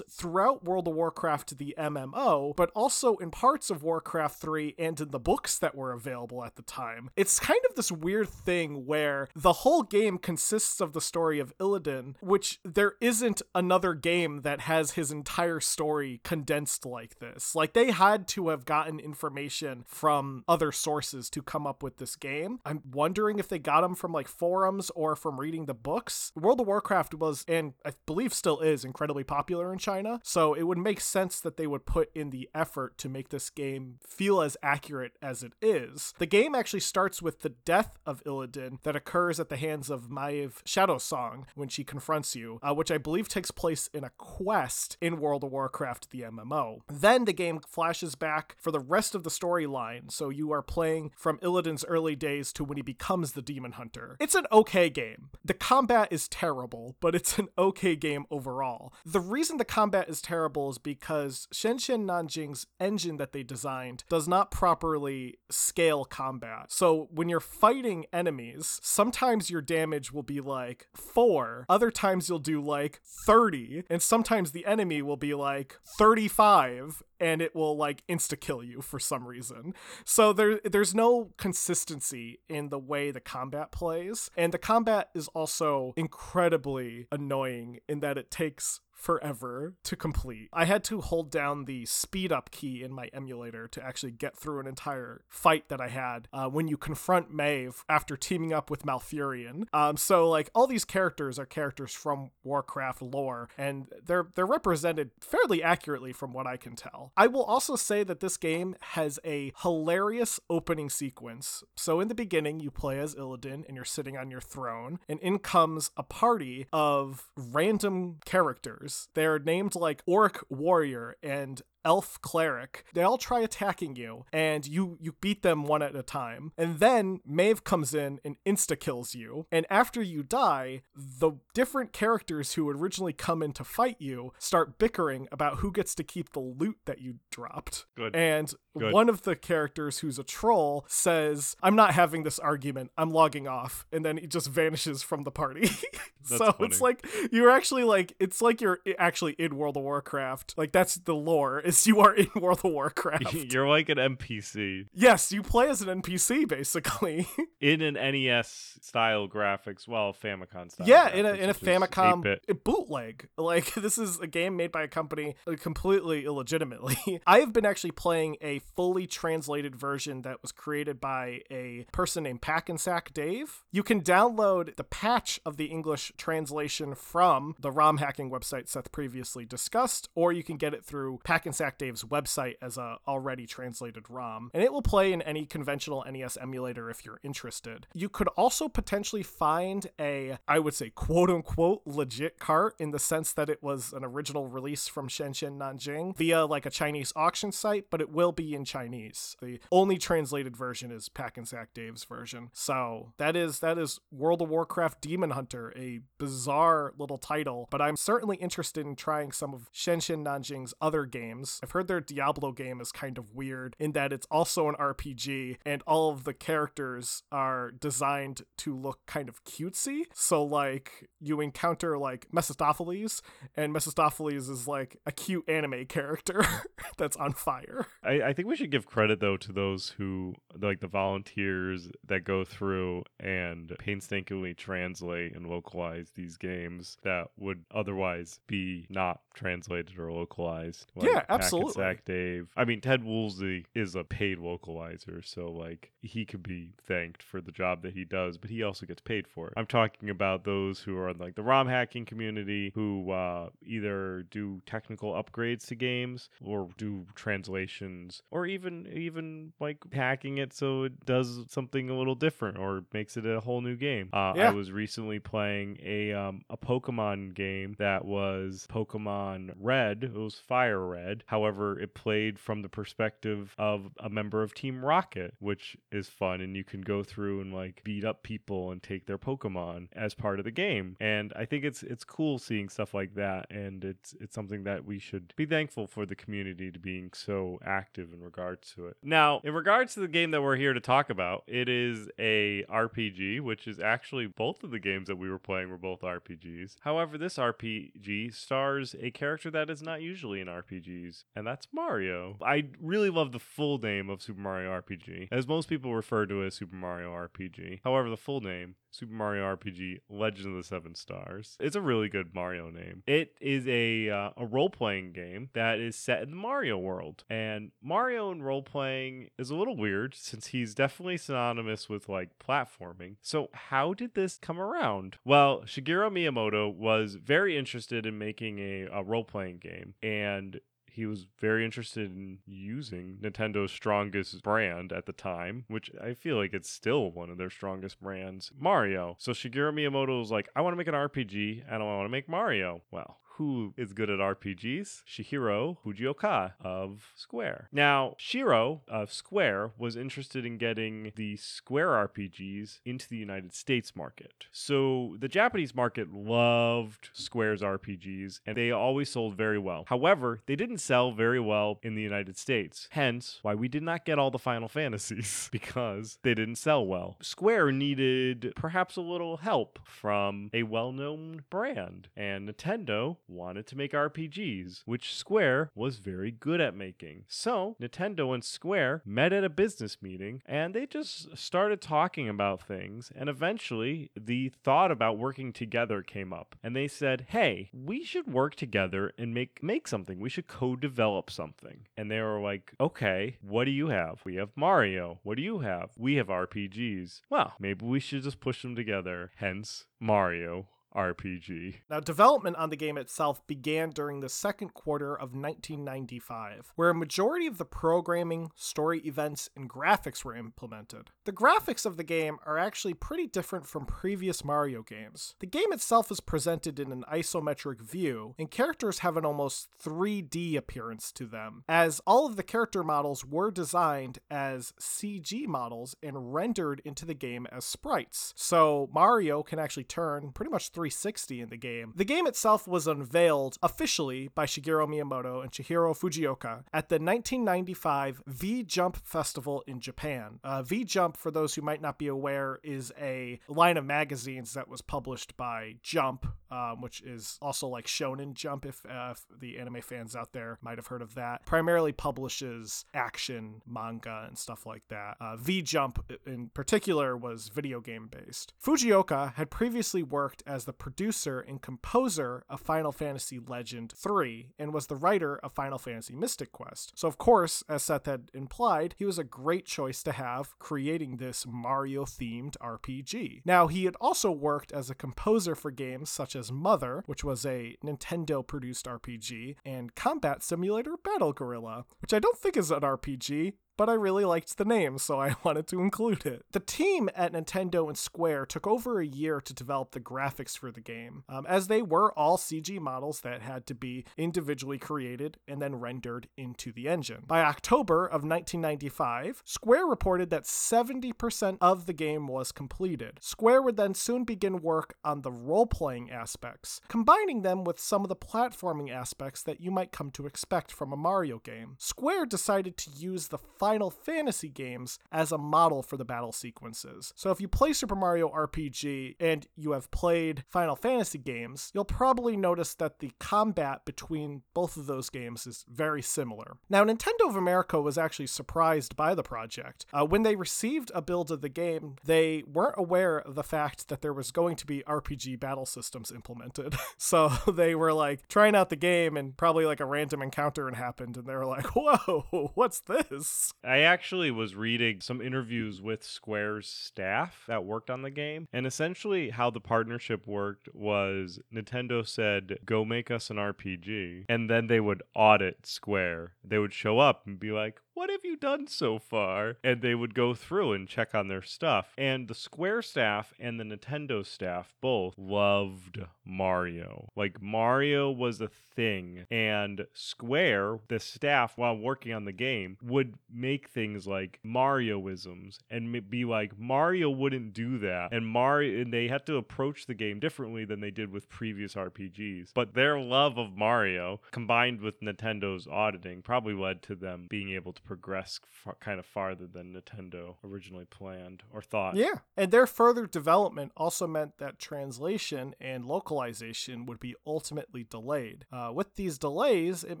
throughout 0.10 0.64
World 0.64 0.88
of 0.88 0.94
Warcraft 0.94 1.58
the 1.58 1.74
MMO, 1.78 2.54
but 2.56 2.70
also 2.74 3.16
in 3.16 3.30
parts 3.30 3.70
of 3.70 3.82
Warcraft 3.82 4.40
3 4.40 4.74
and 4.78 5.00
in 5.00 5.10
the 5.10 5.18
books 5.18 5.58
that 5.58 5.74
were 5.74 5.92
available 5.92 6.44
at 6.44 6.56
the 6.56 6.62
time. 6.62 7.10
It's 7.16 7.40
kind 7.40 7.60
of 7.68 7.74
this 7.74 7.90
weird 7.90 8.28
thing 8.28 8.86
where 8.86 9.28
the 9.34 9.52
whole 9.52 9.82
game 9.82 10.18
consists 10.18 10.80
of 10.80 10.92
the 10.92 11.00
story 11.00 11.38
of 11.38 11.56
Illidan, 11.58 12.14
which 12.20 12.60
there 12.64 12.94
isn't 13.00 13.42
another 13.54 13.94
game 13.94 14.42
that 14.42 14.62
has 14.62 14.92
his 14.92 15.10
entire 15.10 15.60
story 15.60 16.20
condensed 16.22 16.84
like 16.84 17.18
this. 17.18 17.54
Like 17.54 17.72
they 17.72 17.90
had 17.90 18.28
to 18.28 18.48
have 18.48 18.64
gotten 18.64 19.00
information 19.00 19.84
from 19.86 20.44
other 20.46 20.72
sources 20.72 21.30
to 21.30 21.42
come 21.42 21.66
up 21.66 21.82
with 21.82 21.96
this 21.96 22.16
game. 22.16 22.60
I'm 22.66 22.82
wondering 22.92 23.38
if 23.38 23.48
they 23.48 23.58
got 23.58 23.80
them 23.80 23.94
from 23.94 24.12
like 24.12 24.28
forums 24.28 24.90
or 24.94 25.16
from 25.16 25.40
reading 25.40 25.66
the 25.66 25.74
books. 25.74 26.32
World 26.34 26.60
of 26.60 26.66
Warcraft 26.66 27.14
was, 27.14 27.44
and 27.48 27.74
I 27.84 27.92
believe 28.06 28.34
still 28.34 28.60
is, 28.60 28.84
incredibly 28.84 29.24
popular 29.24 29.61
in 29.70 29.78
China. 29.78 30.20
So 30.24 30.54
it 30.54 30.62
would 30.62 30.78
make 30.78 31.00
sense 31.00 31.38
that 31.40 31.58
they 31.58 31.66
would 31.66 31.84
put 31.84 32.10
in 32.14 32.30
the 32.30 32.48
effort 32.54 32.96
to 32.98 33.10
make 33.10 33.28
this 33.28 33.50
game 33.50 33.98
feel 34.02 34.40
as 34.40 34.56
accurate 34.62 35.12
as 35.20 35.42
it 35.42 35.52
is. 35.60 36.14
The 36.18 36.26
game 36.26 36.54
actually 36.54 36.80
starts 36.80 37.20
with 37.20 37.40
the 37.40 37.50
death 37.50 37.98
of 38.06 38.24
Illidan 38.24 38.82
that 38.82 38.96
occurs 38.96 39.38
at 39.38 39.48
the 39.50 39.56
hands 39.56 39.90
of 39.90 40.08
Maiev 40.08 40.62
Shadowsong 40.64 41.44
when 41.54 41.68
she 41.68 41.84
confronts 41.84 42.34
you, 42.34 42.58
uh, 42.62 42.74
which 42.74 42.90
I 42.90 42.98
believe 42.98 43.28
takes 43.28 43.50
place 43.50 43.88
in 43.92 44.04
a 44.04 44.10
quest 44.16 44.96
in 45.00 45.20
World 45.20 45.44
of 45.44 45.52
Warcraft, 45.52 46.10
the 46.10 46.22
MMO. 46.22 46.80
Then 46.90 47.26
the 47.26 47.32
game 47.32 47.60
flashes 47.68 48.14
back 48.14 48.56
for 48.58 48.70
the 48.70 48.80
rest 48.80 49.14
of 49.14 49.24
the 49.24 49.30
storyline, 49.30 50.10
so 50.10 50.30
you 50.30 50.52
are 50.52 50.62
playing 50.62 51.12
from 51.16 51.38
Illidan's 51.38 51.84
early 51.84 52.16
days 52.16 52.52
to 52.54 52.64
when 52.64 52.76
he 52.76 52.82
becomes 52.82 53.32
the 53.32 53.42
Demon 53.42 53.72
Hunter. 53.72 54.16
It's 54.18 54.34
an 54.34 54.46
okay 54.50 54.88
game. 54.88 55.30
The 55.44 55.54
combat 55.54 56.08
is 56.10 56.28
terrible, 56.28 56.96
but 57.00 57.14
it's 57.14 57.38
an 57.38 57.48
okay 57.58 57.96
game 57.96 58.24
overall. 58.30 58.92
The 59.04 59.20
reason 59.20 59.51
the 59.58 59.64
combat 59.64 60.08
is 60.08 60.22
terrible 60.22 60.70
is 60.70 60.78
because 60.78 61.48
Shenzhen 61.52 62.04
Nanjing's 62.04 62.66
engine 62.80 63.16
that 63.16 63.32
they 63.32 63.42
designed 63.42 64.04
does 64.08 64.28
not 64.28 64.50
properly 64.50 65.38
scale 65.50 66.04
combat. 66.04 66.72
So 66.72 67.08
when 67.10 67.28
you're 67.28 67.40
fighting 67.40 68.06
enemies, 68.12 68.80
sometimes 68.82 69.50
your 69.50 69.62
damage 69.62 70.12
will 70.12 70.22
be 70.22 70.40
like 70.40 70.88
4, 70.94 71.66
other 71.68 71.90
times 71.90 72.28
you'll 72.28 72.38
do 72.38 72.60
like 72.60 73.00
30, 73.04 73.84
and 73.88 74.02
sometimes 74.02 74.52
the 74.52 74.66
enemy 74.66 75.02
will 75.02 75.16
be 75.16 75.34
like 75.34 75.76
35 75.84 77.02
and 77.22 77.40
it 77.40 77.54
will 77.54 77.76
like 77.76 78.02
insta 78.08 78.38
kill 78.38 78.64
you 78.64 78.82
for 78.82 78.98
some 78.98 79.26
reason. 79.26 79.74
So 80.04 80.32
there 80.32 80.60
there's 80.64 80.94
no 80.94 81.30
consistency 81.38 82.40
in 82.48 82.68
the 82.68 82.80
way 82.80 83.12
the 83.12 83.20
combat 83.20 83.70
plays, 83.70 84.28
and 84.36 84.52
the 84.52 84.58
combat 84.58 85.10
is 85.14 85.28
also 85.28 85.94
incredibly 85.96 87.06
annoying 87.12 87.78
in 87.88 88.00
that 88.00 88.18
it 88.18 88.30
takes 88.30 88.80
forever 89.02 89.74
to 89.82 89.96
complete. 89.96 90.48
I 90.52 90.64
had 90.64 90.84
to 90.84 91.00
hold 91.00 91.28
down 91.30 91.64
the 91.64 91.86
speed 91.86 92.30
up 92.30 92.52
key 92.52 92.84
in 92.84 92.92
my 92.92 93.08
emulator 93.12 93.66
to 93.66 93.84
actually 93.84 94.12
get 94.12 94.36
through 94.36 94.60
an 94.60 94.68
entire 94.68 95.22
fight 95.28 95.68
that 95.70 95.80
I 95.80 95.88
had 95.88 96.28
uh, 96.32 96.46
when 96.46 96.68
you 96.68 96.76
confront 96.76 97.34
Maiev 97.34 97.82
after 97.88 98.16
teaming 98.16 98.52
up 98.52 98.70
with 98.70 98.84
Malfurion. 98.84 99.66
Um, 99.72 99.96
so 99.96 100.28
like 100.28 100.50
all 100.54 100.68
these 100.68 100.84
characters 100.84 101.36
are 101.36 101.46
characters 101.46 101.92
from 101.92 102.30
Warcraft 102.44 103.02
lore, 103.02 103.48
and 103.58 103.88
they're 104.06 104.28
they're 104.36 104.46
represented 104.46 105.10
fairly 105.20 105.64
accurately 105.64 106.12
from 106.12 106.32
what 106.32 106.46
I 106.46 106.56
can 106.56 106.76
tell. 106.76 107.12
I 107.16 107.26
will 107.26 107.42
also 107.42 107.74
say 107.74 108.04
that 108.04 108.20
this 108.20 108.36
game 108.36 108.76
has 108.80 109.18
a 109.24 109.52
hilarious 109.62 110.38
opening 110.48 110.90
sequence. 110.90 111.64
So 111.74 111.98
in 111.98 112.06
the 112.06 112.14
beginning, 112.14 112.60
you 112.60 112.70
play 112.70 113.00
as 113.00 113.16
Illidan 113.16 113.66
and 113.66 113.74
you're 113.74 113.84
sitting 113.84 114.16
on 114.16 114.30
your 114.30 114.40
throne, 114.40 115.00
and 115.08 115.18
in 115.18 115.40
comes 115.40 115.90
a 115.96 116.04
party 116.04 116.66
of 116.72 117.30
random 117.36 118.18
characters. 118.24 118.91
They're 119.14 119.38
named 119.38 119.74
like 119.74 120.02
Orc 120.06 120.44
Warrior 120.48 121.16
and 121.22 121.60
elf 121.84 122.20
cleric. 122.22 122.84
They 122.94 123.02
all 123.02 123.18
try 123.18 123.40
attacking 123.40 123.96
you, 123.96 124.24
and 124.32 124.66
you 124.66 124.98
you 125.00 125.12
beat 125.20 125.42
them 125.42 125.64
one 125.64 125.82
at 125.82 125.96
a 125.96 126.02
time. 126.02 126.52
And 126.56 126.78
then 126.78 127.20
Maiev 127.28 127.64
comes 127.64 127.94
in 127.94 128.20
and 128.24 128.36
insta 128.46 128.78
kills 128.78 129.14
you. 129.14 129.46
And 129.50 129.66
after 129.70 130.02
you 130.02 130.22
die, 130.22 130.82
the 130.94 131.32
different 131.54 131.92
characters 131.92 132.54
who 132.54 132.68
originally 132.70 133.12
come 133.12 133.42
in 133.42 133.52
to 133.52 133.64
fight 133.64 133.96
you 133.98 134.32
start 134.38 134.78
bickering 134.78 135.28
about 135.32 135.58
who 135.58 135.72
gets 135.72 135.94
to 135.96 136.04
keep 136.04 136.32
the 136.32 136.40
loot 136.40 136.78
that 136.84 137.00
you 137.00 137.16
dropped. 137.30 137.86
Good. 137.96 138.14
And 138.14 138.52
Good. 138.78 138.92
one 138.92 139.08
of 139.08 139.22
the 139.22 139.36
characters 139.36 139.98
who's 139.98 140.18
a 140.18 140.24
troll 140.24 140.84
says, 140.88 141.56
I'm 141.62 141.76
not 141.76 141.94
having 141.94 142.22
this 142.22 142.38
argument. 142.38 142.90
I'm 142.96 143.10
logging 143.10 143.46
off. 143.46 143.86
And 143.92 144.04
then 144.04 144.16
he 144.16 144.26
just 144.26 144.48
vanishes 144.48 145.02
from 145.02 145.24
the 145.24 145.30
party. 145.30 145.70
so 146.22 146.54
it's 146.60 146.80
like 146.80 147.06
you're 147.30 147.50
actually 147.50 147.84
like 147.84 148.14
it's 148.18 148.40
like 148.40 148.60
you're 148.60 148.78
actually 148.98 149.32
in 149.38 149.56
World 149.56 149.76
of 149.76 149.82
Warcraft. 149.82 150.54
Like 150.56 150.72
that's 150.72 150.96
the 150.96 151.14
lore 151.14 151.60
you 151.86 152.00
are 152.00 152.14
in 152.14 152.28
World 152.36 152.60
of 152.64 152.72
Warcraft. 152.72 153.34
You're 153.52 153.68
like 153.68 153.88
an 153.88 153.98
NPC 153.98 154.86
yes, 154.92 155.32
you 155.32 155.42
play 155.42 155.68
as 155.68 155.82
an 155.82 156.02
NPC 156.02 156.46
basically. 156.48 157.26
in 157.60 157.80
an 157.80 157.94
NES 157.94 158.78
style 158.80 159.28
graphics, 159.28 159.86
well, 159.88 160.12
Famicom 160.12 160.70
style. 160.70 160.86
yeah, 160.86 161.10
in 161.10 161.26
a 161.26 161.32
in 161.32 161.50
a 161.50 161.54
Famicom 161.54 162.24
8-bit. 162.24 162.64
bootleg. 162.64 163.28
Like 163.36 163.74
this 163.74 163.98
is 163.98 164.18
a 164.20 164.26
game 164.26 164.56
made 164.56 164.72
by 164.72 164.82
a 164.82 164.88
company 164.88 165.36
uh, 165.46 165.56
completely 165.58 166.24
illegitimately. 166.24 167.20
I 167.26 167.40
have 167.40 167.52
been 167.52 167.66
actually 167.66 167.92
playing 167.92 168.36
a 168.40 168.60
fully 168.76 169.06
translated 169.06 169.76
version 169.76 170.22
that 170.22 170.42
was 170.42 170.52
created 170.52 171.00
by 171.00 171.40
a 171.50 171.86
person 171.92 172.24
named 172.24 172.42
Pack 172.42 172.68
and 172.68 172.80
Sack 172.80 173.12
Dave. 173.12 173.64
You 173.70 173.82
can 173.82 174.00
download 174.02 174.76
the 174.76 174.84
patch 174.84 175.40
of 175.44 175.56
the 175.56 175.66
English 175.66 176.12
translation 176.16 176.94
from 176.94 177.54
the 177.58 177.70
ROM 177.70 177.98
hacking 177.98 178.30
website 178.30 178.68
Seth 178.68 178.92
previously 178.92 179.44
discussed, 179.44 180.08
or 180.14 180.32
you 180.32 180.42
can 180.42 180.56
get 180.56 180.74
it 180.74 180.84
through 180.84 181.20
Pack 181.24 181.46
and 181.46 181.54
Sack 181.54 181.61
Dave's 181.78 182.04
website 182.04 182.54
as 182.60 182.76
a 182.76 182.98
already 183.06 183.46
translated 183.46 184.08
ROM, 184.08 184.50
and 184.54 184.62
it 184.62 184.72
will 184.72 184.82
play 184.82 185.12
in 185.12 185.22
any 185.22 185.46
conventional 185.46 186.04
NES 186.10 186.36
emulator 186.40 186.90
if 186.90 187.04
you're 187.04 187.20
interested. 187.22 187.86
You 187.94 188.08
could 188.08 188.28
also 188.28 188.68
potentially 188.68 189.22
find 189.22 189.86
a, 190.00 190.38
I 190.48 190.58
would 190.58 190.74
say, 190.74 190.90
quote 190.90 191.30
unquote, 191.30 191.82
legit 191.86 192.38
cart 192.38 192.74
in 192.78 192.90
the 192.90 192.98
sense 192.98 193.32
that 193.32 193.48
it 193.48 193.62
was 193.62 193.92
an 193.92 194.04
original 194.04 194.46
release 194.46 194.88
from 194.88 195.08
Shenzhen 195.08 195.58
Nanjing 195.58 196.16
via 196.16 196.44
like 196.44 196.66
a 196.66 196.70
Chinese 196.70 197.12
auction 197.16 197.52
site, 197.52 197.86
but 197.90 198.00
it 198.00 198.10
will 198.10 198.32
be 198.32 198.54
in 198.54 198.64
Chinese. 198.64 199.36
The 199.40 199.60
only 199.70 199.98
translated 199.98 200.56
version 200.56 200.90
is 200.90 201.08
Pack 201.08 201.36
and 201.36 201.46
Sack 201.46 201.74
Dave's 201.74 202.04
version. 202.04 202.50
So 202.52 203.12
that 203.18 203.36
is 203.36 203.60
that 203.60 203.78
is 203.78 204.00
World 204.10 204.42
of 204.42 204.48
Warcraft 204.48 205.00
Demon 205.00 205.30
Hunter, 205.30 205.72
a 205.76 206.00
bizarre 206.18 206.92
little 206.98 207.18
title, 207.18 207.68
but 207.70 207.82
I'm 207.82 207.96
certainly 207.96 208.36
interested 208.36 208.86
in 208.86 208.96
trying 208.96 209.32
some 209.32 209.54
of 209.54 209.70
Shenzhen 209.72 210.24
Nanjing's 210.24 210.74
other 210.80 211.04
games. 211.04 211.51
I've 211.62 211.70
heard 211.72 211.88
their 211.88 212.00
Diablo 212.00 212.52
game 212.52 212.80
is 212.80 212.92
kind 212.92 213.18
of 213.18 213.34
weird 213.34 213.76
in 213.78 213.92
that 213.92 214.12
it's 214.12 214.26
also 214.30 214.68
an 214.68 214.74
RPG 214.76 215.58
and 215.64 215.82
all 215.86 216.10
of 216.10 216.24
the 216.24 216.34
characters 216.34 217.22
are 217.30 217.70
designed 217.70 218.42
to 218.58 218.76
look 218.76 219.00
kind 219.06 219.28
of 219.28 219.44
cutesy. 219.44 220.02
So 220.14 220.42
like 220.42 221.08
you 221.20 221.40
encounter 221.40 221.98
like 221.98 222.26
Mephistopheles 222.32 223.22
and 223.56 223.72
Mephistopheles 223.72 224.48
is 224.48 224.68
like 224.68 224.98
a 225.06 225.12
cute 225.12 225.48
anime 225.48 225.86
character 225.86 226.44
that's 226.96 227.16
on 227.16 227.32
fire. 227.32 227.86
I, 228.02 228.22
I 228.22 228.32
think 228.32 228.48
we 228.48 228.56
should 228.56 228.70
give 228.70 228.86
credit 228.86 229.20
though 229.20 229.36
to 229.38 229.52
those 229.52 229.94
who 229.98 230.34
like 230.60 230.80
the 230.80 230.88
volunteers 230.88 231.88
that 232.06 232.24
go 232.24 232.44
through 232.44 233.04
and 233.20 233.72
painstakingly 233.78 234.54
translate 234.54 235.34
and 235.34 235.46
localize 235.46 236.12
these 236.14 236.36
games 236.36 236.98
that 237.02 237.28
would 237.36 237.64
otherwise 237.74 238.40
be 238.46 238.86
not 238.88 239.20
translated 239.34 239.98
or 239.98 240.12
localized. 240.12 240.90
Yeah, 241.00 241.20
Pack 241.20 241.26
and 241.30 241.41
absolutely. 241.44 241.72
Sack 241.74 242.04
Dave. 242.04 242.48
I 242.56 242.64
mean, 242.64 242.80
Ted 242.80 243.04
Woolsey 243.04 243.66
is 243.74 243.94
a 243.94 244.04
paid 244.04 244.38
localizer, 244.38 245.24
so 245.24 245.50
like 245.50 245.90
he 246.00 246.24
could 246.24 246.42
be 246.42 246.70
thanked 246.86 247.22
for 247.22 247.40
the 247.40 247.52
job 247.52 247.82
that 247.82 247.94
he 247.94 248.04
does, 248.04 248.38
but 248.38 248.50
he 248.50 248.62
also 248.62 248.86
gets 248.86 249.00
paid 249.00 249.26
for 249.26 249.48
it. 249.48 249.54
I'm 249.56 249.66
talking 249.66 250.10
about 250.10 250.44
those 250.44 250.80
who 250.80 250.96
are 250.98 251.10
in 251.10 251.18
like 251.18 251.34
the 251.34 251.42
ROM 251.42 251.68
hacking 251.68 252.04
community 252.04 252.72
who 252.74 253.10
uh, 253.10 253.50
either 253.64 254.24
do 254.30 254.62
technical 254.66 255.12
upgrades 255.12 255.66
to 255.68 255.74
games 255.74 256.28
or 256.44 256.68
do 256.76 257.06
translations 257.14 258.22
or 258.30 258.46
even 258.46 258.86
even 258.92 259.52
like 259.60 259.78
hacking 259.92 260.38
it 260.38 260.52
so 260.52 260.84
it 260.84 261.04
does 261.06 261.44
something 261.48 261.90
a 261.90 261.96
little 261.96 262.14
different 262.14 262.58
or 262.58 262.84
makes 262.92 263.16
it 263.16 263.26
a 263.26 263.40
whole 263.40 263.60
new 263.60 263.76
game. 263.76 264.08
Uh, 264.12 264.32
Yeah. 264.36 264.48
I 264.48 264.52
was 264.52 264.72
recently 264.72 265.18
playing 265.18 265.78
a 265.82 266.12
um, 266.12 266.42
a 266.50 266.56
Pokemon 266.56 267.34
game 267.34 267.74
that 267.78 268.04
was 268.04 268.66
Pokemon 268.70 269.52
Red. 269.60 270.04
It 270.04 270.14
was 270.14 270.34
Fire 270.36 270.84
Red. 270.86 271.24
However, 271.32 271.80
it 271.80 271.94
played 271.94 272.38
from 272.38 272.60
the 272.60 272.68
perspective 272.68 273.54
of 273.56 273.92
a 273.98 274.10
member 274.10 274.42
of 274.42 274.52
Team 274.52 274.84
Rocket, 274.84 275.32
which 275.38 275.78
is 275.90 276.06
fun, 276.06 276.42
and 276.42 276.54
you 276.54 276.62
can 276.62 276.82
go 276.82 277.02
through 277.02 277.40
and 277.40 277.54
like 277.54 277.80
beat 277.84 278.04
up 278.04 278.22
people 278.22 278.70
and 278.70 278.82
take 278.82 279.06
their 279.06 279.16
Pokemon 279.16 279.88
as 279.94 280.12
part 280.12 280.40
of 280.40 280.44
the 280.44 280.50
game. 280.50 280.94
And 281.00 281.32
I 281.34 281.46
think 281.46 281.64
it's 281.64 281.82
it's 281.82 282.04
cool 282.04 282.38
seeing 282.38 282.68
stuff 282.68 282.92
like 282.92 283.14
that, 283.14 283.46
and 283.50 283.82
it's 283.82 284.14
it's 284.20 284.34
something 284.34 284.64
that 284.64 284.84
we 284.84 284.98
should 284.98 285.32
be 285.34 285.46
thankful 285.46 285.86
for 285.86 286.04
the 286.04 286.14
community 286.14 286.70
to 286.70 286.78
being 286.78 287.08
so 287.14 287.58
active 287.64 288.12
in 288.12 288.20
regards 288.20 288.70
to 288.74 288.88
it. 288.88 288.98
Now, 289.02 289.40
in 289.42 289.54
regards 289.54 289.94
to 289.94 290.00
the 290.00 290.08
game 290.08 290.32
that 290.32 290.42
we're 290.42 290.56
here 290.56 290.74
to 290.74 290.80
talk 290.80 291.08
about, 291.08 291.44
it 291.46 291.66
is 291.66 292.10
a 292.18 292.64
RPG, 292.64 293.40
which 293.40 293.66
is 293.66 293.80
actually 293.80 294.26
both 294.26 294.62
of 294.62 294.70
the 294.70 294.78
games 294.78 295.08
that 295.08 295.16
we 295.16 295.30
were 295.30 295.38
playing 295.38 295.70
were 295.70 295.78
both 295.78 296.02
RPGs. 296.02 296.76
However, 296.80 297.16
this 297.16 297.38
RPG 297.38 298.34
stars 298.34 298.94
a 299.00 299.10
character 299.10 299.50
that 299.50 299.70
is 299.70 299.80
not 299.80 300.02
usually 300.02 300.38
in 300.38 300.46
RPGs, 300.46 301.21
and 301.34 301.46
that's 301.46 301.66
Mario. 301.72 302.36
I 302.42 302.64
really 302.80 303.10
love 303.10 303.32
the 303.32 303.38
full 303.38 303.78
name 303.78 304.10
of 304.10 304.22
Super 304.22 304.40
Mario 304.40 304.70
RPG, 304.70 305.28
as 305.30 305.46
most 305.46 305.68
people 305.68 305.94
refer 305.94 306.26
to 306.26 306.42
it 306.42 306.48
as 306.48 306.54
Super 306.54 306.76
Mario 306.76 307.10
RPG. 307.10 307.80
However, 307.84 308.10
the 308.10 308.16
full 308.16 308.40
name 308.40 308.76
Super 308.92 309.14
Mario 309.14 309.56
RPG 309.56 310.00
Legend 310.08 310.48
of 310.48 310.56
the 310.56 310.62
Seven 310.62 310.94
Stars. 310.94 311.56
It's 311.58 311.76
a 311.76 311.80
really 311.80 312.08
good 312.08 312.34
Mario 312.34 312.70
name. 312.70 313.02
It 313.06 313.34
is 313.40 313.66
a 313.66 314.10
uh, 314.10 314.30
a 314.36 314.46
role 314.46 314.70
playing 314.70 315.12
game 315.12 315.48
that 315.54 315.80
is 315.80 315.96
set 315.96 316.22
in 316.22 316.30
the 316.30 316.36
Mario 316.36 316.76
world, 316.78 317.24
and 317.28 317.72
Mario 317.82 318.30
in 318.30 318.42
role 318.42 318.62
playing 318.62 319.30
is 319.38 319.50
a 319.50 319.56
little 319.56 319.76
weird 319.76 320.14
since 320.14 320.48
he's 320.48 320.74
definitely 320.74 321.16
synonymous 321.16 321.88
with 321.88 322.08
like 322.08 322.38
platforming. 322.38 323.16
So 323.22 323.48
how 323.52 323.94
did 323.94 324.14
this 324.14 324.38
come 324.40 324.60
around? 324.60 325.16
Well, 325.24 325.62
Shigeru 325.62 326.10
Miyamoto 326.10 326.72
was 326.72 327.14
very 327.14 327.56
interested 327.56 328.04
in 328.04 328.18
making 328.18 328.58
a, 328.58 328.88
a 328.92 329.02
role 329.02 329.24
playing 329.24 329.58
game, 329.58 329.94
and 330.02 330.60
he 330.92 331.06
was 331.06 331.26
very 331.40 331.64
interested 331.64 332.10
in 332.10 332.38
using 332.46 333.18
Nintendo's 333.22 333.72
strongest 333.72 334.42
brand 334.42 334.92
at 334.92 335.06
the 335.06 335.12
time, 335.12 335.64
which 335.68 335.90
I 336.02 336.12
feel 336.12 336.36
like 336.36 336.52
it's 336.52 336.70
still 336.70 337.10
one 337.10 337.30
of 337.30 337.38
their 337.38 337.50
strongest 337.50 338.00
brands, 338.00 338.52
Mario. 338.58 339.16
So 339.18 339.32
Shigeru 339.32 339.72
Miyamoto 339.72 340.20
was 340.20 340.30
like, 340.30 340.48
I 340.54 340.60
want 340.60 340.74
to 340.74 340.76
make 340.76 340.88
an 340.88 340.94
RPG 340.94 341.64
and 341.66 341.82
I 341.82 341.86
want 341.86 342.04
to 342.04 342.10
make 342.10 342.28
Mario. 342.28 342.82
Well, 342.90 343.18
who 343.36 343.74
is 343.76 343.92
good 343.92 344.10
at 344.10 344.18
RPGs? 344.18 345.02
Chihiro 345.04 345.76
Fujioka 345.84 346.52
of 346.60 347.12
Square. 347.14 347.68
Now, 347.72 348.14
Shiro 348.18 348.82
of 348.88 349.12
Square 349.12 349.72
was 349.78 349.96
interested 349.96 350.44
in 350.44 350.58
getting 350.58 351.12
the 351.16 351.36
Square 351.36 352.08
RPGs 352.08 352.80
into 352.84 353.08
the 353.08 353.16
United 353.16 353.54
States 353.54 353.96
market. 353.96 354.46
So 354.52 355.16
the 355.18 355.28
Japanese 355.28 355.74
market 355.74 356.12
loved 356.12 357.10
Square's 357.12 357.62
RPGs 357.62 358.40
and 358.46 358.56
they 358.56 358.70
always 358.70 359.10
sold 359.10 359.36
very 359.36 359.58
well. 359.58 359.84
However, 359.88 360.40
they 360.46 360.56
didn't 360.56 360.78
sell 360.78 361.12
very 361.12 361.40
well 361.40 361.78
in 361.82 361.94
the 361.94 362.02
United 362.02 362.36
States. 362.36 362.88
Hence, 362.90 363.38
why 363.42 363.54
we 363.54 363.68
did 363.68 363.82
not 363.82 364.04
get 364.04 364.18
all 364.18 364.30
the 364.30 364.38
Final 364.38 364.68
Fantasies 364.72 365.48
because 365.52 366.18
they 366.22 366.34
didn't 366.34 366.56
sell 366.56 366.84
well. 366.86 367.16
Square 367.22 367.72
needed 367.72 368.52
perhaps 368.56 368.96
a 368.96 369.00
little 369.00 369.38
help 369.38 369.78
from 369.84 370.50
a 370.52 370.62
well 370.64 370.92
known 370.92 371.44
brand, 371.50 372.08
and 372.16 372.48
Nintendo 372.48 373.16
wanted 373.28 373.66
to 373.68 373.76
make 373.76 373.92
RPGs, 373.92 374.82
which 374.84 375.14
Square 375.14 375.70
was 375.74 375.98
very 375.98 376.30
good 376.30 376.60
at 376.60 376.74
making. 376.74 377.24
So, 377.28 377.76
Nintendo 377.80 378.34
and 378.34 378.44
Square 378.44 379.02
met 379.04 379.32
at 379.32 379.44
a 379.44 379.48
business 379.48 379.98
meeting 380.00 380.42
and 380.46 380.74
they 380.74 380.86
just 380.86 381.36
started 381.36 381.80
talking 381.80 382.28
about 382.28 382.66
things, 382.66 383.10
and 383.14 383.28
eventually 383.28 384.10
the 384.18 384.52
thought 384.62 384.90
about 384.90 385.18
working 385.18 385.52
together 385.52 386.02
came 386.02 386.32
up. 386.32 386.56
And 386.62 386.74
they 386.76 386.88
said, 386.88 387.26
"Hey, 387.28 387.70
we 387.72 388.04
should 388.04 388.26
work 388.26 388.54
together 388.54 389.12
and 389.18 389.34
make 389.34 389.62
make 389.62 389.88
something. 389.88 390.20
We 390.20 390.28
should 390.28 390.46
co-develop 390.46 391.30
something." 391.30 391.86
And 391.96 392.10
they 392.10 392.20
were 392.20 392.40
like, 392.40 392.74
"Okay, 392.80 393.36
what 393.40 393.64
do 393.64 393.70
you 393.70 393.88
have? 393.88 394.20
We 394.24 394.36
have 394.36 394.56
Mario. 394.56 395.20
What 395.22 395.36
do 395.36 395.42
you 395.42 395.60
have? 395.60 395.90
We 395.96 396.16
have 396.16 396.28
RPGs. 396.28 397.22
Well, 397.30 397.54
maybe 397.58 397.84
we 397.86 398.00
should 398.00 398.22
just 398.22 398.40
push 398.40 398.62
them 398.62 398.76
together." 398.76 399.30
Hence, 399.36 399.86
Mario 400.00 400.68
RPG. 400.94 401.76
Now, 401.90 402.00
development 402.00 402.56
on 402.56 402.70
the 402.70 402.76
game 402.76 402.98
itself 402.98 403.46
began 403.46 403.90
during 403.90 404.20
the 404.20 404.28
second 404.28 404.74
quarter 404.74 405.14
of 405.14 405.34
1995, 405.34 406.72
where 406.76 406.90
a 406.90 406.94
majority 406.94 407.46
of 407.46 407.58
the 407.58 407.64
programming, 407.64 408.50
story 408.54 409.00
events, 409.00 409.48
and 409.56 409.68
graphics 409.68 410.24
were 410.24 410.36
implemented. 410.36 411.10
The 411.24 411.32
graphics 411.32 411.86
of 411.86 411.96
the 411.96 412.04
game 412.04 412.38
are 412.46 412.58
actually 412.58 412.94
pretty 412.94 413.26
different 413.26 413.66
from 413.66 413.86
previous 413.86 414.44
Mario 414.44 414.82
games. 414.82 415.34
The 415.40 415.46
game 415.46 415.72
itself 415.72 416.10
is 416.10 416.20
presented 416.20 416.78
in 416.78 416.92
an 416.92 417.04
isometric 417.12 417.80
view, 417.80 418.34
and 418.38 418.50
characters 418.50 419.00
have 419.00 419.16
an 419.16 419.24
almost 419.24 419.68
3D 419.82 420.56
appearance 420.56 421.12
to 421.12 421.26
them, 421.26 421.64
as 421.68 422.00
all 422.06 422.26
of 422.26 422.36
the 422.36 422.42
character 422.42 422.82
models 422.82 423.24
were 423.24 423.50
designed 423.50 424.18
as 424.30 424.72
CG 424.80 425.46
models 425.46 425.96
and 426.02 426.34
rendered 426.34 426.80
into 426.84 427.04
the 427.04 427.14
game 427.14 427.46
as 427.50 427.64
sprites. 427.64 428.32
So 428.36 428.88
Mario 428.92 429.42
can 429.42 429.58
actually 429.58 429.84
turn 429.84 430.32
pretty 430.32 430.50
much 430.50 430.72
360 430.82 431.40
in 431.40 431.48
the 431.48 431.56
game. 431.56 431.92
The 431.94 432.04
game 432.04 432.26
itself 432.26 432.66
was 432.66 432.88
unveiled 432.88 433.56
officially 433.62 434.28
by 434.34 434.46
Shigeru 434.46 434.88
Miyamoto 434.88 435.40
and 435.40 435.52
Chihiro 435.52 435.96
Fujioka 435.96 436.64
at 436.72 436.88
the 436.88 436.96
1995 436.96 438.20
V 438.26 438.64
Jump 438.64 438.96
Festival 438.96 439.62
in 439.68 439.78
Japan. 439.78 440.40
Uh, 440.42 440.62
v 440.62 440.82
Jump, 440.82 441.16
for 441.16 441.30
those 441.30 441.54
who 441.54 441.62
might 441.62 441.80
not 441.80 441.98
be 441.98 442.08
aware, 442.08 442.58
is 442.64 442.92
a 443.00 443.38
line 443.46 443.76
of 443.76 443.84
magazines 443.84 444.54
that 444.54 444.66
was 444.66 444.82
published 444.82 445.36
by 445.36 445.76
Jump, 445.84 446.26
um, 446.50 446.80
which 446.80 447.00
is 447.02 447.38
also 447.40 447.68
like 447.68 447.86
Shonen 447.86 448.34
Jump, 448.34 448.66
if, 448.66 448.84
uh, 448.84 449.12
if 449.12 449.24
the 449.40 449.58
anime 449.58 449.82
fans 449.82 450.16
out 450.16 450.32
there 450.32 450.58
might 450.62 450.78
have 450.78 450.88
heard 450.88 451.02
of 451.02 451.14
that. 451.14 451.46
Primarily 451.46 451.92
publishes 451.92 452.84
action, 452.92 453.62
manga, 453.68 454.24
and 454.26 454.36
stuff 454.36 454.66
like 454.66 454.82
that. 454.88 455.16
Uh, 455.20 455.36
v 455.36 455.62
Jump, 455.62 456.04
in 456.26 456.48
particular, 456.48 457.16
was 457.16 457.50
video 457.50 457.80
game 457.80 458.08
based. 458.10 458.52
Fujioka 458.60 459.34
had 459.34 459.48
previously 459.48 460.02
worked 460.02 460.42
as 460.44 460.64
the 460.72 460.84
producer 460.84 461.38
and 461.38 461.60
composer 461.60 462.44
of 462.48 462.58
Final 462.58 462.92
Fantasy 462.92 463.38
Legend 463.38 463.92
3 463.94 464.52
and 464.58 464.72
was 464.72 464.86
the 464.86 464.96
writer 464.96 465.36
of 465.36 465.52
Final 465.52 465.78
Fantasy 465.78 466.14
Mystic 466.14 466.50
Quest. 466.50 466.92
So, 466.96 467.06
of 467.08 467.18
course, 467.18 467.62
as 467.68 467.82
Seth 467.82 468.06
had 468.06 468.30
implied, 468.32 468.94
he 468.96 469.04
was 469.04 469.18
a 469.18 469.24
great 469.24 469.66
choice 469.66 470.02
to 470.04 470.12
have 470.12 470.58
creating 470.58 471.18
this 471.18 471.44
Mario 471.46 472.04
themed 472.04 472.56
RPG. 472.56 473.42
Now, 473.44 473.66
he 473.66 473.84
had 473.84 473.96
also 474.00 474.30
worked 474.30 474.72
as 474.72 474.88
a 474.88 474.94
composer 474.94 475.54
for 475.54 475.70
games 475.70 476.08
such 476.08 476.34
as 476.34 476.50
Mother, 476.50 477.04
which 477.04 477.22
was 477.22 477.44
a 477.44 477.76
Nintendo 477.84 478.46
produced 478.46 478.86
RPG, 478.86 479.56
and 479.66 479.94
Combat 479.94 480.42
Simulator 480.42 480.96
Battle 480.96 481.34
Gorilla, 481.34 481.84
which 482.00 482.14
I 482.14 482.18
don't 482.18 482.38
think 482.38 482.56
is 482.56 482.70
an 482.70 482.80
RPG, 482.80 483.52
but 483.76 483.88
I 483.88 483.94
really 483.94 484.24
liked 484.24 484.56
the 484.56 484.64
name, 484.64 484.98
so 484.98 485.20
I 485.20 485.34
wanted 485.44 485.66
to 485.68 485.80
include 485.80 486.26
it. 486.26 486.44
The 486.52 486.60
team 486.60 487.08
at 487.14 487.32
Nintendo 487.32 487.88
and 487.88 487.96
Square 487.96 488.46
took 488.46 488.66
over 488.66 489.00
a 489.00 489.06
year 489.06 489.40
to 489.40 489.54
develop 489.54 489.92
the 489.92 490.00
graphics 490.00 490.56
for 490.56 490.70
the 490.70 490.80
game, 490.80 491.24
um, 491.28 491.46
as 491.48 491.68
they 491.68 491.82
were 491.82 492.16
all 492.18 492.36
CG 492.36 492.78
models 492.80 493.20
that 493.20 493.42
had 493.42 493.66
to 493.66 493.74
be 493.74 494.04
individually 494.16 494.78
created 494.78 495.38
and 495.48 495.60
then 495.60 495.76
rendered 495.76 496.28
into 496.36 496.72
the 496.72 496.88
engine. 496.88 497.24
By 497.26 497.42
October 497.42 498.04
of 498.04 498.22
1995, 498.24 499.42
Square 499.44 499.86
reported 499.86 500.30
that 500.30 500.44
70% 500.44 501.58
of 501.60 501.86
the 501.86 501.92
game 501.92 502.26
was 502.26 502.52
completed. 502.52 503.18
Square 503.20 503.62
would 503.62 503.76
then 503.76 503.94
soon 503.94 504.24
begin 504.24 504.60
work 504.60 504.94
on 505.04 505.22
the 505.22 505.32
role 505.32 505.66
playing 505.66 506.10
aspects, 506.10 506.80
combining 506.88 507.42
them 507.42 507.64
with 507.64 507.78
some 507.78 508.02
of 508.02 508.08
the 508.08 508.16
platforming 508.16 508.90
aspects 508.90 509.42
that 509.42 509.60
you 509.60 509.70
might 509.70 509.92
come 509.92 510.10
to 510.10 510.26
expect 510.26 510.72
from 510.72 510.92
a 510.92 510.96
Mario 510.96 511.38
game. 511.38 511.76
Square 511.78 512.26
decided 512.26 512.76
to 512.76 512.90
use 512.90 513.28
the 513.28 513.38
Final 513.62 513.90
Fantasy 513.90 514.48
games 514.48 514.98
as 515.12 515.30
a 515.30 515.38
model 515.38 515.84
for 515.84 515.96
the 515.96 516.04
battle 516.04 516.32
sequences. 516.32 517.12
So 517.14 517.30
if 517.30 517.40
you 517.40 517.46
play 517.46 517.72
Super 517.72 517.94
Mario 517.94 518.28
RPG 518.28 519.14
and 519.20 519.46
you 519.54 519.70
have 519.70 519.88
played 519.92 520.42
Final 520.48 520.74
Fantasy 520.74 521.18
games, 521.18 521.70
you'll 521.72 521.84
probably 521.84 522.36
notice 522.36 522.74
that 522.74 522.98
the 522.98 523.12
combat 523.20 523.84
between 523.84 524.42
both 524.52 524.76
of 524.76 524.86
those 524.86 525.10
games 525.10 525.46
is 525.46 525.64
very 525.70 526.02
similar. 526.02 526.56
Now, 526.68 526.82
Nintendo 526.82 527.28
of 527.28 527.36
America 527.36 527.80
was 527.80 527.96
actually 527.96 528.26
surprised 528.26 528.96
by 528.96 529.14
the 529.14 529.22
project. 529.22 529.86
Uh, 529.92 530.04
when 530.06 530.24
they 530.24 530.34
received 530.34 530.90
a 530.92 531.00
build 531.00 531.30
of 531.30 531.40
the 531.40 531.48
game, 531.48 531.94
they 532.04 532.42
weren't 532.52 532.74
aware 532.76 533.16
of 533.16 533.36
the 533.36 533.44
fact 533.44 533.86
that 533.90 534.02
there 534.02 534.12
was 534.12 534.32
going 534.32 534.56
to 534.56 534.66
be 534.66 534.82
RPG 534.88 535.38
battle 535.38 535.66
systems 535.66 536.10
implemented. 536.10 536.74
so 536.98 537.28
they 537.46 537.76
were 537.76 537.92
like 537.92 538.26
trying 538.26 538.56
out 538.56 538.70
the 538.70 538.76
game 538.76 539.16
and 539.16 539.36
probably 539.36 539.66
like 539.66 539.78
a 539.78 539.86
random 539.86 540.20
encounter 540.20 540.68
happened 540.74 541.16
and 541.16 541.26
they 541.26 541.36
were 541.36 541.46
like, 541.46 541.76
whoa, 541.76 542.50
what's 542.54 542.80
this? 542.80 543.51
I 543.64 543.80
actually 543.80 544.30
was 544.30 544.56
reading 544.56 545.00
some 545.00 545.20
interviews 545.20 545.80
with 545.80 546.02
Square's 546.02 546.66
staff 546.66 547.44
that 547.46 547.64
worked 547.64 547.90
on 547.90 548.02
the 548.02 548.10
game, 548.10 548.48
and 548.52 548.66
essentially 548.66 549.30
how 549.30 549.50
the 549.50 549.60
partnership 549.60 550.26
worked 550.26 550.68
was 550.74 551.38
Nintendo 551.54 552.06
said, 552.06 552.58
Go 552.64 552.84
make 552.84 553.10
us 553.10 553.30
an 553.30 553.36
RPG, 553.36 554.24
and 554.28 554.50
then 554.50 554.66
they 554.66 554.80
would 554.80 555.02
audit 555.14 555.66
Square. 555.66 556.32
They 556.44 556.58
would 556.58 556.72
show 556.72 556.98
up 556.98 557.26
and 557.26 557.38
be 557.38 557.52
like, 557.52 557.80
what 557.94 558.10
have 558.10 558.24
you 558.24 558.36
done 558.36 558.66
so 558.66 558.98
far? 558.98 559.56
And 559.62 559.82
they 559.82 559.94
would 559.94 560.14
go 560.14 560.34
through 560.34 560.72
and 560.72 560.88
check 560.88 561.14
on 561.14 561.28
their 561.28 561.42
stuff. 561.42 561.92
And 561.96 562.28
the 562.28 562.34
Square 562.34 562.82
staff 562.82 563.32
and 563.38 563.58
the 563.58 563.64
Nintendo 563.64 564.24
staff 564.24 564.72
both 564.80 565.14
loved 565.16 566.00
Mario. 566.24 567.08
Like, 567.16 567.42
Mario 567.42 568.10
was 568.10 568.40
a 568.40 568.48
thing. 568.74 569.26
And 569.30 569.86
Square, 569.92 570.80
the 570.88 571.00
staff, 571.00 571.56
while 571.56 571.76
working 571.76 572.12
on 572.12 572.24
the 572.24 572.32
game, 572.32 572.76
would 572.82 573.14
make 573.32 573.68
things 573.68 574.06
like 574.06 574.40
Marioisms 574.44 575.58
and 575.70 576.08
be 576.10 576.24
like, 576.24 576.58
Mario 576.58 577.10
wouldn't 577.10 577.52
do 577.52 577.78
that. 577.78 578.12
And 578.12 578.26
Mario, 578.26 578.80
and 578.80 578.92
they 578.92 579.08
had 579.08 579.26
to 579.26 579.36
approach 579.36 579.86
the 579.86 579.94
game 579.94 580.20
differently 580.20 580.64
than 580.64 580.80
they 580.80 580.90
did 580.90 581.12
with 581.12 581.28
previous 581.28 581.74
RPGs. 581.74 582.50
But 582.54 582.74
their 582.74 582.98
love 582.98 583.38
of 583.38 583.56
Mario, 583.56 584.20
combined 584.30 584.80
with 584.80 585.00
Nintendo's 585.00 585.66
auditing, 585.66 586.22
probably 586.22 586.54
led 586.54 586.82
to 586.82 586.94
them 586.94 587.26
being 587.28 587.52
able 587.52 587.72
to 587.72 587.81
progress 587.84 588.40
f- 588.66 588.74
kind 588.80 588.98
of 588.98 589.06
farther 589.06 589.46
than 589.46 589.74
Nintendo 589.74 590.36
originally 590.44 590.84
planned 590.84 591.42
or 591.52 591.60
thought. 591.60 591.96
Yeah. 591.96 592.20
And 592.36 592.50
their 592.50 592.66
further 592.66 593.06
development 593.06 593.72
also 593.76 594.06
meant 594.06 594.38
that 594.38 594.58
translation 594.58 595.54
and 595.60 595.84
localization 595.84 596.86
would 596.86 597.00
be 597.00 597.14
ultimately 597.26 597.84
delayed. 597.84 598.46
Uh, 598.52 598.70
with 598.72 598.94
these 598.94 599.18
delays, 599.18 599.84
it 599.84 600.00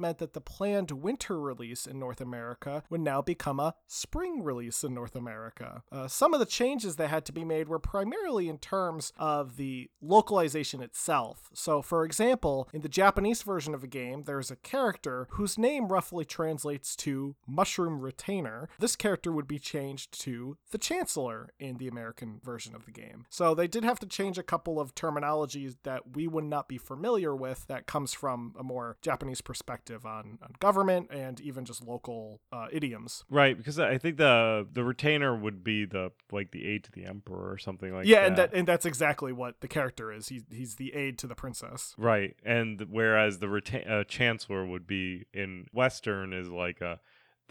meant 0.00 0.18
that 0.18 0.32
the 0.32 0.40
planned 0.40 0.90
winter 0.90 1.40
release 1.40 1.86
in 1.86 1.98
North 1.98 2.20
America 2.20 2.82
would 2.90 3.00
now 3.00 3.20
become 3.20 3.60
a 3.60 3.74
spring 3.86 4.42
release 4.42 4.84
in 4.84 4.94
North 4.94 5.16
America. 5.16 5.82
Uh, 5.90 6.08
some 6.08 6.34
of 6.34 6.40
the 6.40 6.46
changes 6.46 6.96
that 6.96 7.10
had 7.10 7.24
to 7.24 7.32
be 7.32 7.44
made 7.44 7.68
were 7.68 7.78
primarily 7.78 8.48
in 8.48 8.58
terms 8.58 9.12
of 9.16 9.56
the 9.56 9.90
localization 10.00 10.82
itself. 10.82 11.50
So, 11.52 11.82
for 11.82 12.04
example, 12.04 12.68
in 12.72 12.82
the 12.82 12.88
Japanese 12.88 13.42
version 13.42 13.74
of 13.74 13.82
a 13.82 13.88
game, 13.88 14.22
there's 14.22 14.50
a 14.50 14.56
character 14.56 15.26
whose 15.32 15.58
name 15.58 15.88
roughly 15.88 16.24
translates 16.24 16.94
to 16.96 17.34
Mushroom 17.46 17.71
Retainer. 17.78 18.68
This 18.78 18.96
character 18.96 19.32
would 19.32 19.48
be 19.48 19.58
changed 19.58 20.18
to 20.22 20.56
the 20.70 20.78
Chancellor 20.78 21.50
in 21.58 21.76
the 21.78 21.88
American 21.88 22.40
version 22.42 22.74
of 22.74 22.84
the 22.84 22.92
game. 22.92 23.26
So, 23.30 23.54
they 23.54 23.68
did 23.68 23.84
have 23.84 23.98
to 24.00 24.06
change 24.06 24.38
a 24.38 24.42
couple 24.42 24.80
of 24.80 24.94
terminologies 24.94 25.76
that 25.84 26.14
we 26.14 26.26
would 26.26 26.44
not 26.44 26.68
be 26.68 26.78
familiar 26.78 27.34
with 27.34 27.66
that 27.68 27.86
comes 27.86 28.12
from 28.12 28.54
a 28.58 28.62
more 28.62 28.96
Japanese 29.02 29.40
perspective 29.40 30.04
on, 30.06 30.38
on 30.42 30.54
government 30.60 31.08
and 31.10 31.40
even 31.40 31.64
just 31.64 31.82
local 31.84 32.40
uh, 32.52 32.66
idioms. 32.70 33.24
Right, 33.30 33.56
because 33.56 33.78
I 33.78 33.98
think 33.98 34.16
the 34.16 34.66
the 34.72 34.84
retainer 34.84 35.36
would 35.36 35.64
be 35.64 35.84
the 35.84 36.12
like 36.30 36.50
the 36.50 36.66
aide 36.66 36.84
to 36.84 36.92
the 36.92 37.04
emperor 37.04 37.50
or 37.50 37.58
something 37.58 37.92
like 37.92 38.06
yeah, 38.06 38.20
that. 38.20 38.26
and 38.26 38.36
that 38.36 38.54
and 38.54 38.68
that's 38.68 38.86
exactly 38.86 39.32
what 39.32 39.60
the 39.60 39.68
character 39.68 40.12
is. 40.12 40.28
He, 40.28 40.42
he's 40.50 40.76
the 40.76 40.94
aide 40.94 41.18
to 41.18 41.26
the 41.26 41.34
princess. 41.34 41.94
Right, 41.98 42.36
and 42.44 42.86
whereas 42.90 43.38
the 43.38 43.46
reta- 43.46 43.90
uh, 43.90 44.04
chancellor 44.04 44.64
would 44.66 44.86
be 44.86 45.26
in 45.32 45.66
Western 45.72 46.32
is 46.32 46.48
like 46.48 46.80
a 46.80 47.00